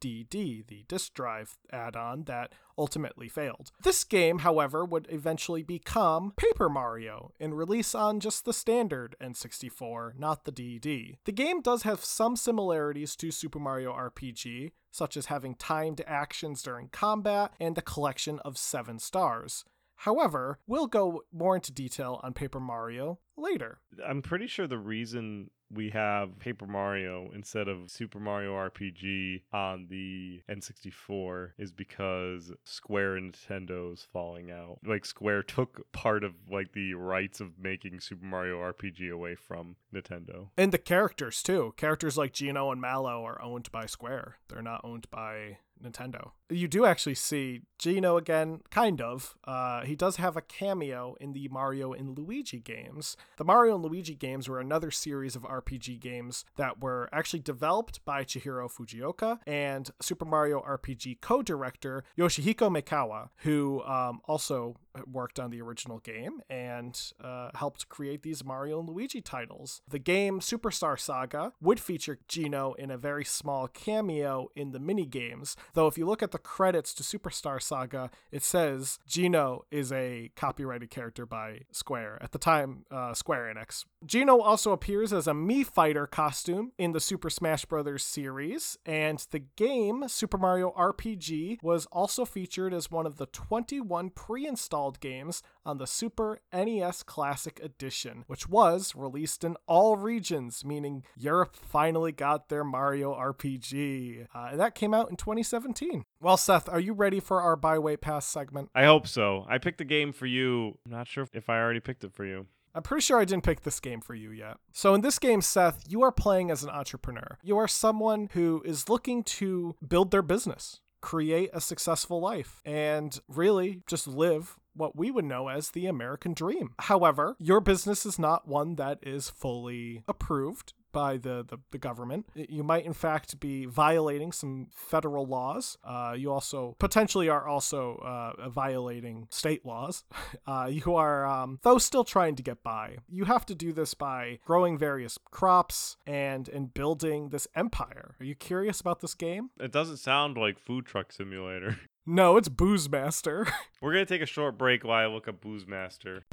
DD, 0.00 0.66
the 0.66 0.84
disk 0.88 1.14
drive 1.14 1.58
add 1.72 1.96
on 1.96 2.24
that 2.24 2.52
ultimately 2.78 3.28
failed. 3.28 3.70
This 3.82 4.04
game, 4.04 4.40
however, 4.40 4.84
would 4.84 5.06
eventually 5.10 5.62
become 5.62 6.32
Paper 6.36 6.68
Mario 6.68 7.32
and 7.38 7.56
release 7.56 7.94
on 7.94 8.20
just 8.20 8.44
the 8.44 8.52
standard 8.52 9.14
N64, 9.22 10.18
not 10.18 10.44
the 10.44 10.52
DD. 10.52 11.16
The 11.24 11.32
game 11.32 11.60
does 11.60 11.82
have 11.82 12.04
some 12.04 12.36
similarities 12.36 13.14
to 13.16 13.30
Super 13.30 13.58
Mario 13.58 13.92
RPG, 13.92 14.72
such 14.90 15.16
as 15.16 15.26
having 15.26 15.54
timed 15.54 16.02
actions 16.06 16.62
during 16.62 16.88
combat 16.88 17.52
and 17.60 17.76
a 17.76 17.82
collection 17.82 18.38
of 18.40 18.58
seven 18.58 18.98
stars. 18.98 19.64
However, 19.96 20.58
we'll 20.66 20.86
go 20.86 21.24
more 21.30 21.56
into 21.56 21.72
detail 21.72 22.20
on 22.22 22.32
Paper 22.32 22.58
Mario 22.58 23.18
later. 23.36 23.80
I'm 24.04 24.22
pretty 24.22 24.46
sure 24.46 24.66
the 24.66 24.78
reason 24.78 25.50
we 25.72 25.90
have 25.90 26.38
Paper 26.38 26.66
Mario 26.66 27.30
instead 27.34 27.68
of 27.68 27.90
Super 27.90 28.18
Mario 28.18 28.52
RPG 28.52 29.42
on 29.52 29.86
the 29.88 30.42
N64 30.50 31.52
is 31.58 31.72
because 31.72 32.52
Square 32.64 33.16
and 33.16 33.32
Nintendo's 33.32 34.06
falling 34.12 34.50
out. 34.50 34.78
Like 34.84 35.04
Square 35.04 35.44
took 35.44 35.90
part 35.92 36.24
of 36.24 36.34
like 36.50 36.72
the 36.72 36.94
rights 36.94 37.40
of 37.40 37.58
making 37.58 38.00
Super 38.00 38.24
Mario 38.24 38.58
RPG 38.58 39.10
away 39.10 39.36
from 39.36 39.76
Nintendo. 39.94 40.48
And 40.56 40.72
the 40.72 40.78
characters 40.78 41.42
too. 41.42 41.74
Characters 41.76 42.18
like 42.18 42.32
Geno 42.32 42.70
and 42.70 42.80
Mallow 42.80 43.24
are 43.24 43.40
owned 43.40 43.70
by 43.70 43.86
Square. 43.86 44.38
They're 44.48 44.62
not 44.62 44.80
owned 44.84 45.08
by 45.10 45.58
Nintendo. 45.82 46.32
You 46.48 46.68
do 46.68 46.84
actually 46.84 47.14
see 47.14 47.62
Geno 47.78 48.16
again, 48.16 48.60
kind 48.70 49.00
of. 49.00 49.36
Uh, 49.44 49.82
he 49.82 49.94
does 49.94 50.16
have 50.16 50.36
a 50.36 50.42
cameo 50.42 51.16
in 51.20 51.32
the 51.32 51.48
Mario 51.48 51.92
and 51.92 52.18
Luigi 52.18 52.60
games. 52.60 53.16
The 53.38 53.44
Mario 53.44 53.76
and 53.76 53.84
Luigi 53.84 54.14
games 54.14 54.48
were 54.48 54.60
another 54.60 54.90
series 54.90 55.36
of 55.36 55.42
RPG 55.42 56.00
games 56.00 56.44
that 56.56 56.80
were 56.80 57.08
actually 57.12 57.40
developed 57.40 58.04
by 58.04 58.24
Chihiro 58.24 58.70
Fujioka 58.70 59.38
and 59.46 59.90
Super 60.00 60.24
Mario 60.24 60.60
RPG 60.60 61.20
co 61.20 61.42
director 61.42 62.04
Yoshihiko 62.18 62.70
Maekawa, 62.70 63.30
who 63.38 63.82
um, 63.84 64.20
also 64.26 64.76
worked 65.06 65.38
on 65.38 65.50
the 65.50 65.60
original 65.60 65.98
game 65.98 66.40
and 66.48 67.12
uh, 67.22 67.50
helped 67.54 67.88
create 67.88 68.22
these 68.22 68.44
Mario 68.44 68.80
and 68.80 68.88
Luigi 68.88 69.20
titles. 69.20 69.82
The 69.88 69.98
game 69.98 70.40
Superstar 70.40 70.98
Saga 70.98 71.52
would 71.60 71.80
feature 71.80 72.18
Geno 72.28 72.74
in 72.74 72.90
a 72.90 72.98
very 72.98 73.24
small 73.24 73.68
cameo 73.68 74.48
in 74.54 74.72
the 74.72 74.78
mini 74.78 75.06
games, 75.06 75.56
though 75.74 75.86
if 75.86 75.96
you 75.96 76.06
look 76.06 76.22
at 76.22 76.32
the 76.32 76.38
credits 76.38 76.94
to 76.94 77.02
Superstar 77.02 77.62
Saga, 77.62 78.10
it 78.30 78.42
says 78.42 78.98
Geno 79.06 79.64
is 79.70 79.92
a 79.92 80.30
copyrighted 80.36 80.90
character 80.90 81.26
by 81.26 81.60
Square. 81.72 82.18
At 82.20 82.32
the 82.32 82.38
time, 82.38 82.84
uh, 82.90 83.14
Square 83.14 83.54
Enix. 83.54 83.84
Geno 84.04 84.40
also 84.40 84.72
appears 84.72 85.12
as 85.12 85.26
a 85.26 85.32
Mii 85.32 85.66
Fighter 85.66 86.06
costume 86.06 86.72
in 86.78 86.92
the 86.92 87.00
Super 87.00 87.30
Smash 87.30 87.64
Bros. 87.64 88.02
series, 88.02 88.78
and 88.84 89.24
the 89.30 89.40
game 89.56 90.08
Super 90.08 90.38
Mario 90.38 90.72
RPG 90.76 91.62
was 91.62 91.86
also 91.86 92.24
featured 92.24 92.72
as 92.72 92.90
one 92.90 93.06
of 93.06 93.16
the 93.16 93.26
21 93.26 94.10
pre 94.10 94.46
installed 94.46 94.79
games 94.88 95.42
on 95.66 95.76
the 95.76 95.86
Super 95.86 96.40
NES 96.52 97.02
Classic 97.02 97.60
Edition, 97.62 98.24
which 98.26 98.48
was 98.48 98.94
released 98.96 99.44
in 99.44 99.56
all 99.66 99.96
regions, 99.96 100.64
meaning 100.64 101.04
Europe 101.16 101.54
finally 101.54 102.12
got 102.12 102.48
their 102.48 102.64
Mario 102.64 103.14
RPG. 103.14 104.26
Uh, 104.34 104.48
and 104.52 104.60
that 104.60 104.74
came 104.74 104.94
out 104.94 105.10
in 105.10 105.16
2017. 105.16 106.04
Well, 106.20 106.36
Seth, 106.36 106.68
are 106.68 106.80
you 106.80 106.94
ready 106.94 107.20
for 107.20 107.42
our 107.42 107.56
Buy 107.56 107.78
Wait 107.78 108.00
Pass 108.00 108.26
segment? 108.26 108.70
I 108.74 108.84
hope 108.84 109.06
so. 109.06 109.44
I 109.48 109.58
picked 109.58 109.78
the 109.78 109.84
game 109.84 110.12
for 110.12 110.26
you. 110.26 110.78
I'm 110.86 110.92
not 110.92 111.08
sure 111.08 111.26
if 111.32 111.50
I 111.50 111.58
already 111.60 111.80
picked 111.80 112.04
it 112.04 112.14
for 112.14 112.24
you. 112.24 112.46
I'm 112.74 112.82
pretty 112.82 113.02
sure 113.02 113.18
I 113.18 113.24
didn't 113.24 113.44
pick 113.44 113.62
this 113.62 113.80
game 113.80 114.00
for 114.00 114.14
you 114.14 114.30
yet. 114.30 114.56
So, 114.72 114.94
in 114.94 115.00
this 115.00 115.18
game, 115.18 115.40
Seth, 115.40 115.84
you 115.88 116.02
are 116.02 116.12
playing 116.12 116.50
as 116.50 116.62
an 116.62 116.70
entrepreneur. 116.70 117.38
You 117.42 117.58
are 117.58 117.68
someone 117.68 118.28
who 118.32 118.62
is 118.64 118.88
looking 118.88 119.24
to 119.24 119.74
build 119.86 120.10
their 120.10 120.22
business, 120.22 120.80
create 121.00 121.50
a 121.52 121.60
successful 121.60 122.20
life, 122.20 122.62
and 122.64 123.18
really 123.28 123.82
just 123.86 124.06
live 124.06 124.56
what 124.74 124.96
we 124.96 125.10
would 125.10 125.24
know 125.24 125.48
as 125.48 125.70
the 125.70 125.86
American 125.86 126.32
dream. 126.32 126.74
However, 126.78 127.36
your 127.38 127.60
business 127.60 128.06
is 128.06 128.18
not 128.18 128.48
one 128.48 128.76
that 128.76 128.98
is 129.02 129.28
fully 129.28 130.02
approved 130.08 130.72
by 130.92 131.16
the, 131.16 131.44
the, 131.46 131.58
the, 131.70 131.78
government. 131.78 132.26
You 132.34 132.62
might, 132.62 132.84
in 132.84 132.92
fact, 132.92 133.40
be 133.40 133.66
violating 133.66 134.32
some 134.32 134.68
federal 134.70 135.26
laws. 135.26 135.76
Uh, 135.84 136.14
you 136.16 136.32
also 136.32 136.76
potentially 136.78 137.28
are 137.28 137.46
also 137.46 137.96
uh, 137.96 138.48
violating 138.48 139.26
state 139.30 139.64
laws. 139.64 140.04
Uh, 140.46 140.66
you 140.70 140.94
are, 140.94 141.26
um, 141.26 141.58
though, 141.62 141.78
still 141.78 142.02
trying 142.02 142.34
to 142.34 142.42
get 142.42 142.62
by. 142.62 142.96
You 143.08 143.24
have 143.24 143.44
to 143.46 143.54
do 143.54 143.72
this 143.72 143.94
by 143.94 144.38
growing 144.44 144.78
various 144.78 145.18
crops 145.30 145.96
and 146.06 146.48
and 146.48 146.72
building 146.72 147.28
this 147.28 147.46
empire. 147.54 148.16
Are 148.18 148.24
you 148.24 148.34
curious 148.34 148.80
about 148.80 149.00
this 149.00 149.14
game? 149.14 149.50
It 149.60 149.70
doesn't 149.72 149.98
sound 149.98 150.36
like 150.36 150.58
Food 150.58 150.86
Truck 150.86 151.12
Simulator. 151.12 151.78
No, 152.06 152.38
it's 152.38 152.48
Booze 152.48 152.90
Master. 152.90 153.46
We're 153.80 153.92
gonna 153.92 154.06
take 154.06 154.22
a 154.22 154.26
short 154.26 154.58
break 154.58 154.84
while 154.84 155.04
I 155.04 155.06
look 155.06 155.28
up 155.28 155.40
Booze 155.40 155.66
Master. 155.66 156.24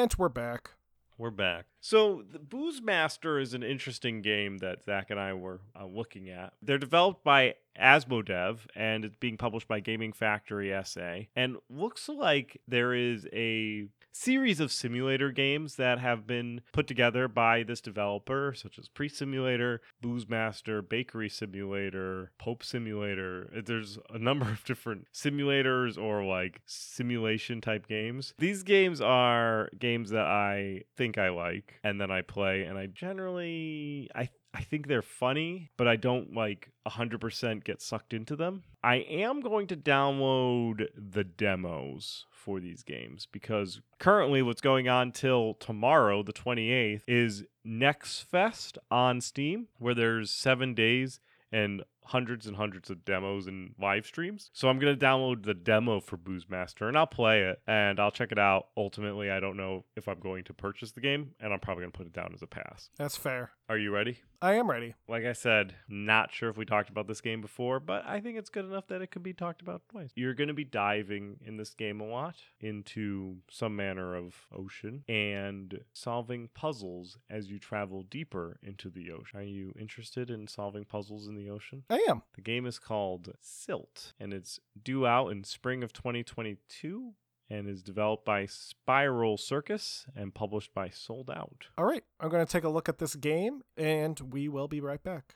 And 0.00 0.14
we're 0.16 0.30
back. 0.30 0.70
We're 1.18 1.30
back. 1.30 1.66
So, 1.78 2.22
the 2.32 2.38
Booze 2.38 2.80
Master 2.80 3.38
is 3.38 3.52
an 3.52 3.62
interesting 3.62 4.22
game 4.22 4.56
that 4.60 4.82
Zach 4.82 5.10
and 5.10 5.20
I 5.20 5.34
were 5.34 5.60
uh, 5.78 5.84
looking 5.84 6.30
at. 6.30 6.54
They're 6.62 6.78
developed 6.78 7.22
by 7.22 7.56
Asmodev 7.78 8.60
and 8.74 9.04
it's 9.04 9.16
being 9.16 9.36
published 9.36 9.68
by 9.68 9.80
Gaming 9.80 10.14
Factory 10.14 10.72
SA. 10.84 11.24
And 11.36 11.58
looks 11.68 12.08
like 12.08 12.62
there 12.66 12.94
is 12.94 13.28
a 13.30 13.88
series 14.12 14.60
of 14.60 14.72
simulator 14.72 15.30
games 15.30 15.76
that 15.76 15.98
have 15.98 16.26
been 16.26 16.60
put 16.72 16.86
together 16.86 17.28
by 17.28 17.62
this 17.62 17.80
developer, 17.80 18.52
such 18.54 18.78
as 18.78 18.88
Priest 18.88 19.16
Simulator, 19.16 19.80
Booze 20.00 20.28
Master, 20.28 20.82
Bakery 20.82 21.28
Simulator, 21.28 22.32
Pope 22.38 22.62
Simulator. 22.62 23.50
There's 23.64 23.98
a 24.10 24.18
number 24.18 24.46
of 24.46 24.64
different 24.70 25.06
simulators 25.14 25.96
or 25.98 26.24
like 26.24 26.60
simulation 26.66 27.60
type 27.60 27.86
games. 27.86 28.34
These 28.38 28.62
games 28.62 29.00
are 29.00 29.68
games 29.78 30.10
that 30.10 30.26
I 30.26 30.82
think 30.96 31.18
I 31.18 31.30
like 31.30 31.80
and 31.82 32.00
then 32.00 32.10
I 32.10 32.22
play 32.22 32.64
and 32.64 32.78
I 32.78 32.86
generally 32.86 34.10
I 34.14 34.28
I 34.52 34.62
think 34.62 34.88
they're 34.88 35.02
funny, 35.02 35.70
but 35.76 35.86
I 35.86 35.96
don't 35.96 36.34
like 36.34 36.70
100% 36.86 37.64
get 37.64 37.80
sucked 37.80 38.12
into 38.12 38.34
them. 38.34 38.64
I 38.82 38.96
am 38.96 39.40
going 39.40 39.66
to 39.68 39.76
download 39.76 40.86
the 40.96 41.22
demos 41.24 42.26
for 42.32 42.58
these 42.58 42.82
games 42.82 43.28
because 43.30 43.80
currently 43.98 44.42
what's 44.42 44.60
going 44.60 44.88
on 44.88 45.12
till 45.12 45.54
tomorrow, 45.54 46.22
the 46.22 46.32
28th, 46.32 47.02
is 47.06 47.44
Next 47.62 48.22
Fest 48.22 48.78
on 48.90 49.20
Steam, 49.20 49.68
where 49.78 49.94
there's 49.94 50.30
seven 50.30 50.74
days 50.74 51.20
and 51.52 51.82
hundreds 52.04 52.46
and 52.46 52.56
hundreds 52.56 52.90
of 52.90 53.04
demos 53.04 53.46
and 53.46 53.74
live 53.80 54.06
streams. 54.06 54.50
So 54.52 54.68
I'm 54.68 54.78
going 54.78 54.96
to 54.96 55.06
download 55.06 55.44
the 55.44 55.54
demo 55.54 56.00
for 56.00 56.16
Booze 56.16 56.48
Master 56.48 56.88
and 56.88 56.96
I'll 56.96 57.06
play 57.06 57.42
it 57.42 57.60
and 57.66 58.00
I'll 58.00 58.10
check 58.10 58.32
it 58.32 58.38
out. 58.38 58.68
Ultimately, 58.76 59.30
I 59.30 59.40
don't 59.40 59.56
know 59.56 59.84
if 59.96 60.08
I'm 60.08 60.20
going 60.20 60.44
to 60.44 60.54
purchase 60.54 60.92
the 60.92 61.00
game 61.00 61.32
and 61.40 61.52
I'm 61.52 61.60
probably 61.60 61.82
going 61.82 61.92
to 61.92 61.98
put 61.98 62.06
it 62.06 62.12
down 62.12 62.32
as 62.34 62.42
a 62.42 62.46
pass. 62.46 62.90
That's 62.96 63.16
fair. 63.16 63.50
Are 63.68 63.78
you 63.78 63.92
ready? 63.92 64.18
I 64.42 64.54
am 64.54 64.70
ready. 64.70 64.94
Like 65.06 65.24
I 65.24 65.32
said, 65.34 65.74
not 65.88 66.32
sure 66.32 66.48
if 66.48 66.56
we 66.56 66.64
talked 66.64 66.88
about 66.88 67.06
this 67.06 67.20
game 67.20 67.40
before, 67.40 67.78
but 67.78 68.04
I 68.06 68.20
think 68.20 68.38
it's 68.38 68.48
good 68.48 68.64
enough 68.64 68.86
that 68.88 69.02
it 69.02 69.10
could 69.10 69.22
be 69.22 69.34
talked 69.34 69.60
about 69.60 69.82
twice. 69.90 70.10
You're 70.16 70.34
going 70.34 70.48
to 70.48 70.54
be 70.54 70.64
diving 70.64 71.36
in 71.44 71.56
this 71.56 71.74
game 71.74 72.00
a 72.00 72.06
lot 72.06 72.36
into 72.58 73.36
some 73.50 73.76
manner 73.76 74.16
of 74.16 74.34
ocean 74.52 75.04
and 75.08 75.80
solving 75.92 76.48
puzzles 76.54 77.18
as 77.28 77.50
you 77.50 77.58
travel 77.58 78.02
deeper 78.02 78.58
into 78.62 78.88
the 78.88 79.10
ocean. 79.12 79.38
Are 79.38 79.42
you 79.42 79.74
interested 79.78 80.30
in 80.30 80.48
solving 80.48 80.84
puzzles 80.84 81.28
in 81.28 81.36
the 81.36 81.50
ocean? 81.50 81.84
I 81.92 82.06
am. 82.08 82.22
The 82.34 82.40
game 82.40 82.66
is 82.66 82.78
called 82.78 83.32
Silt 83.40 84.12
and 84.20 84.32
it's 84.32 84.60
due 84.80 85.08
out 85.08 85.32
in 85.32 85.42
spring 85.42 85.82
of 85.82 85.92
2022 85.92 87.14
and 87.50 87.68
is 87.68 87.82
developed 87.82 88.24
by 88.24 88.46
Spiral 88.46 89.36
Circus 89.36 90.06
and 90.14 90.32
published 90.32 90.72
by 90.72 90.88
Sold 90.88 91.28
Out. 91.28 91.66
All 91.76 91.84
right, 91.84 92.04
I'm 92.20 92.28
going 92.28 92.46
to 92.46 92.50
take 92.50 92.62
a 92.62 92.68
look 92.68 92.88
at 92.88 92.98
this 92.98 93.16
game 93.16 93.62
and 93.76 94.20
we 94.32 94.48
will 94.48 94.68
be 94.68 94.80
right 94.80 95.02
back. 95.02 95.34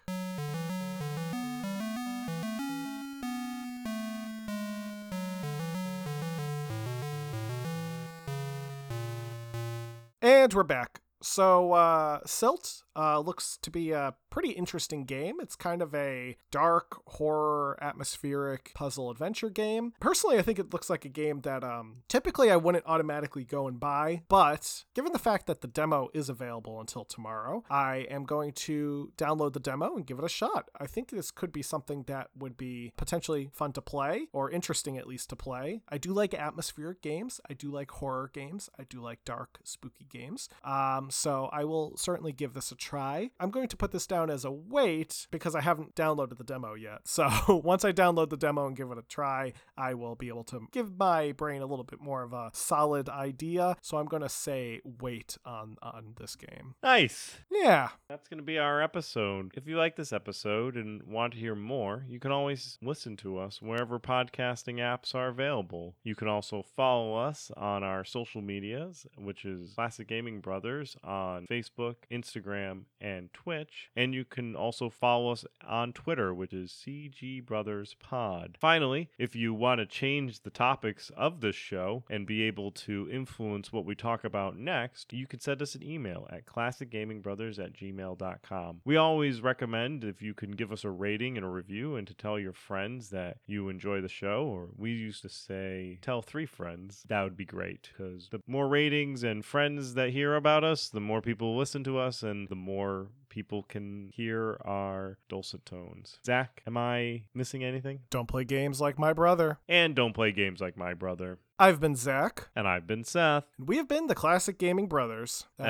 And 10.22 10.54
we're 10.54 10.62
back. 10.62 11.00
So, 11.20 11.72
uh, 11.72 12.20
Silt 12.26 12.84
uh, 12.94 13.18
looks 13.18 13.58
to 13.62 13.70
be 13.70 13.90
a 13.90 14.14
pretty 14.34 14.50
interesting 14.50 15.04
game. 15.04 15.36
It's 15.40 15.54
kind 15.54 15.80
of 15.80 15.94
a 15.94 16.36
dark, 16.50 17.00
horror, 17.06 17.78
atmospheric 17.80 18.72
puzzle 18.74 19.08
adventure 19.08 19.48
game. 19.48 19.92
Personally, 20.00 20.38
I 20.38 20.42
think 20.42 20.58
it 20.58 20.72
looks 20.72 20.90
like 20.90 21.04
a 21.04 21.08
game 21.08 21.42
that 21.42 21.62
um, 21.62 21.98
typically 22.08 22.50
I 22.50 22.56
wouldn't 22.56 22.84
automatically 22.84 23.44
go 23.44 23.68
and 23.68 23.78
buy, 23.78 24.22
but 24.28 24.86
given 24.92 25.12
the 25.12 25.20
fact 25.20 25.46
that 25.46 25.60
the 25.60 25.68
demo 25.68 26.08
is 26.12 26.28
available 26.28 26.80
until 26.80 27.04
tomorrow, 27.04 27.62
I 27.70 28.08
am 28.10 28.24
going 28.24 28.54
to 28.54 29.12
download 29.16 29.52
the 29.52 29.60
demo 29.60 29.94
and 29.94 30.04
give 30.04 30.18
it 30.18 30.24
a 30.24 30.28
shot. 30.28 30.68
I 30.80 30.88
think 30.88 31.10
this 31.10 31.30
could 31.30 31.52
be 31.52 31.62
something 31.62 32.02
that 32.08 32.30
would 32.36 32.56
be 32.56 32.92
potentially 32.96 33.50
fun 33.52 33.72
to 33.74 33.80
play, 33.80 34.26
or 34.32 34.50
interesting 34.50 34.98
at 34.98 35.06
least 35.06 35.30
to 35.30 35.36
play. 35.36 35.82
I 35.88 35.96
do 35.98 36.12
like 36.12 36.34
atmospheric 36.34 37.02
games, 37.02 37.40
I 37.48 37.52
do 37.52 37.70
like 37.70 37.92
horror 37.92 38.32
games, 38.34 38.68
I 38.80 38.82
do 38.82 39.00
like 39.00 39.24
dark, 39.24 39.60
spooky 39.62 40.06
games. 40.10 40.48
Um, 40.64 41.06
so 41.12 41.48
I 41.52 41.62
will 41.62 41.96
certainly 41.96 42.32
give 42.32 42.54
this 42.54 42.72
a 42.72 42.74
try. 42.74 43.30
I'm 43.38 43.52
going 43.52 43.68
to 43.68 43.76
put 43.76 43.92
this 43.92 44.08
down 44.08 44.23
down 44.26 44.34
as 44.34 44.44
a 44.44 44.50
wait 44.50 45.26
because 45.30 45.54
I 45.54 45.60
haven't 45.60 45.94
downloaded 45.94 46.38
the 46.38 46.44
demo 46.44 46.74
yet. 46.74 47.00
So 47.14 47.62
once 47.64 47.84
I 47.84 47.92
download 47.92 48.30
the 48.30 48.36
demo 48.36 48.66
and 48.66 48.76
give 48.76 48.90
it 48.90 48.98
a 48.98 49.02
try, 49.02 49.52
I 49.76 49.94
will 49.94 50.16
be 50.16 50.28
able 50.28 50.42
to 50.44 50.62
give 50.72 50.98
my 50.98 51.30
brain 51.30 51.62
a 51.62 51.66
little 51.66 51.84
bit 51.84 52.00
more 52.00 52.24
of 52.24 52.32
a 52.32 52.50
solid 52.52 53.08
idea. 53.08 53.76
So 53.82 53.98
I'm 53.98 54.06
going 54.06 54.22
to 54.22 54.28
say 54.28 54.80
wait 54.84 55.38
on 55.44 55.76
on 55.80 56.14
this 56.18 56.34
game. 56.34 56.74
Nice. 56.82 57.36
Yeah. 57.52 57.90
That's 58.08 58.26
going 58.26 58.38
to 58.38 58.44
be 58.44 58.58
our 58.58 58.82
episode. 58.82 59.52
If 59.54 59.68
you 59.68 59.76
like 59.76 59.94
this 59.94 60.12
episode 60.12 60.74
and 60.74 61.04
want 61.04 61.34
to 61.34 61.38
hear 61.38 61.54
more, 61.54 62.04
you 62.08 62.18
can 62.18 62.32
always 62.32 62.78
listen 62.82 63.16
to 63.18 63.38
us 63.38 63.62
wherever 63.62 64.00
podcasting 64.00 64.78
apps 64.78 65.14
are 65.14 65.28
available. 65.28 65.94
You 66.02 66.16
can 66.16 66.26
also 66.26 66.64
follow 66.76 67.14
us 67.14 67.52
on 67.56 67.84
our 67.84 68.04
social 68.04 68.42
medias, 68.42 69.06
which 69.16 69.44
is 69.44 69.74
Classic 69.74 70.08
Gaming 70.08 70.40
Brothers 70.40 70.96
on 71.04 71.46
Facebook, 71.48 71.96
Instagram, 72.10 72.86
and 73.00 73.32
Twitch. 73.32 73.90
And 73.94 74.13
you 74.14 74.24
can 74.24 74.54
also 74.54 74.88
follow 74.88 75.32
us 75.32 75.44
on 75.66 75.92
Twitter, 75.92 76.32
which 76.32 76.52
is 76.52 76.70
CG 76.70 77.44
Brothers 77.44 77.96
Pod. 77.98 78.56
Finally, 78.60 79.10
if 79.18 79.34
you 79.34 79.52
want 79.52 79.80
to 79.80 79.86
change 79.86 80.40
the 80.40 80.50
topics 80.50 81.10
of 81.16 81.40
this 81.40 81.56
show 81.56 82.04
and 82.08 82.26
be 82.26 82.42
able 82.42 82.70
to 82.70 83.08
influence 83.10 83.72
what 83.72 83.84
we 83.84 83.94
talk 83.94 84.24
about 84.24 84.56
next, 84.56 85.12
you 85.12 85.26
can 85.26 85.40
send 85.40 85.60
us 85.60 85.74
an 85.74 85.82
email 85.82 86.28
at 86.30 86.46
classicgamingbrothers 86.46 87.58
at 87.58 87.72
gmail.com. 87.72 88.80
We 88.84 88.96
always 88.96 89.40
recommend 89.40 90.04
if 90.04 90.22
you 90.22 90.32
can 90.32 90.52
give 90.52 90.72
us 90.72 90.84
a 90.84 90.90
rating 90.90 91.36
and 91.36 91.44
a 91.44 91.48
review 91.48 91.96
and 91.96 92.06
to 92.06 92.14
tell 92.14 92.38
your 92.38 92.52
friends 92.52 93.10
that 93.10 93.38
you 93.46 93.68
enjoy 93.68 94.00
the 94.00 94.08
show, 94.08 94.44
or 94.46 94.68
we 94.76 94.92
used 94.92 95.22
to 95.22 95.28
say 95.28 95.98
tell 96.00 96.22
three 96.22 96.46
friends, 96.46 97.04
that 97.08 97.22
would 97.22 97.36
be 97.36 97.44
great 97.44 97.90
because 97.92 98.28
the 98.30 98.40
more 98.46 98.68
ratings 98.68 99.24
and 99.24 99.44
friends 99.44 99.94
that 99.94 100.10
hear 100.10 100.36
about 100.36 100.62
us, 100.62 100.88
the 100.88 101.00
more 101.00 101.20
people 101.20 101.56
listen 101.56 101.82
to 101.84 101.98
us 101.98 102.22
and 102.22 102.48
the 102.48 102.54
more 102.54 103.08
people 103.34 103.64
can 103.64 104.10
hear 104.14 104.60
our 104.64 105.18
dulcet 105.28 105.66
tones. 105.66 106.20
Zach, 106.24 106.62
am 106.68 106.76
I 106.76 107.22
missing 107.34 107.64
anything? 107.64 107.98
Don't 108.08 108.28
play 108.28 108.44
games 108.44 108.80
like 108.80 108.96
my 108.96 109.12
brother. 109.12 109.58
And 109.68 109.96
don't 109.96 110.12
play 110.12 110.30
games 110.30 110.60
like 110.60 110.76
my 110.76 110.94
brother. 110.94 111.38
I've 111.58 111.80
been 111.80 111.96
Zach. 111.96 112.46
And 112.54 112.68
I've 112.68 112.86
been 112.86 113.02
Seth. 113.02 113.46
And 113.58 113.66
we 113.66 113.76
have 113.78 113.88
been 113.88 114.06
the 114.06 114.14
Classic 114.14 114.56
Gaming 114.56 114.86
Brothers. 114.86 115.46
That's, 115.58 115.66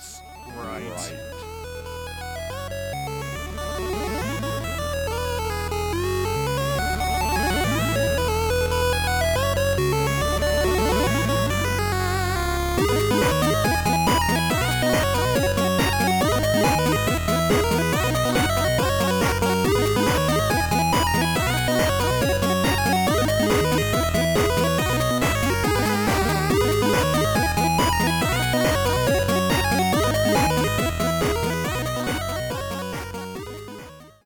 That's 0.00 0.22
right. 0.56 0.88
right. 0.88 1.25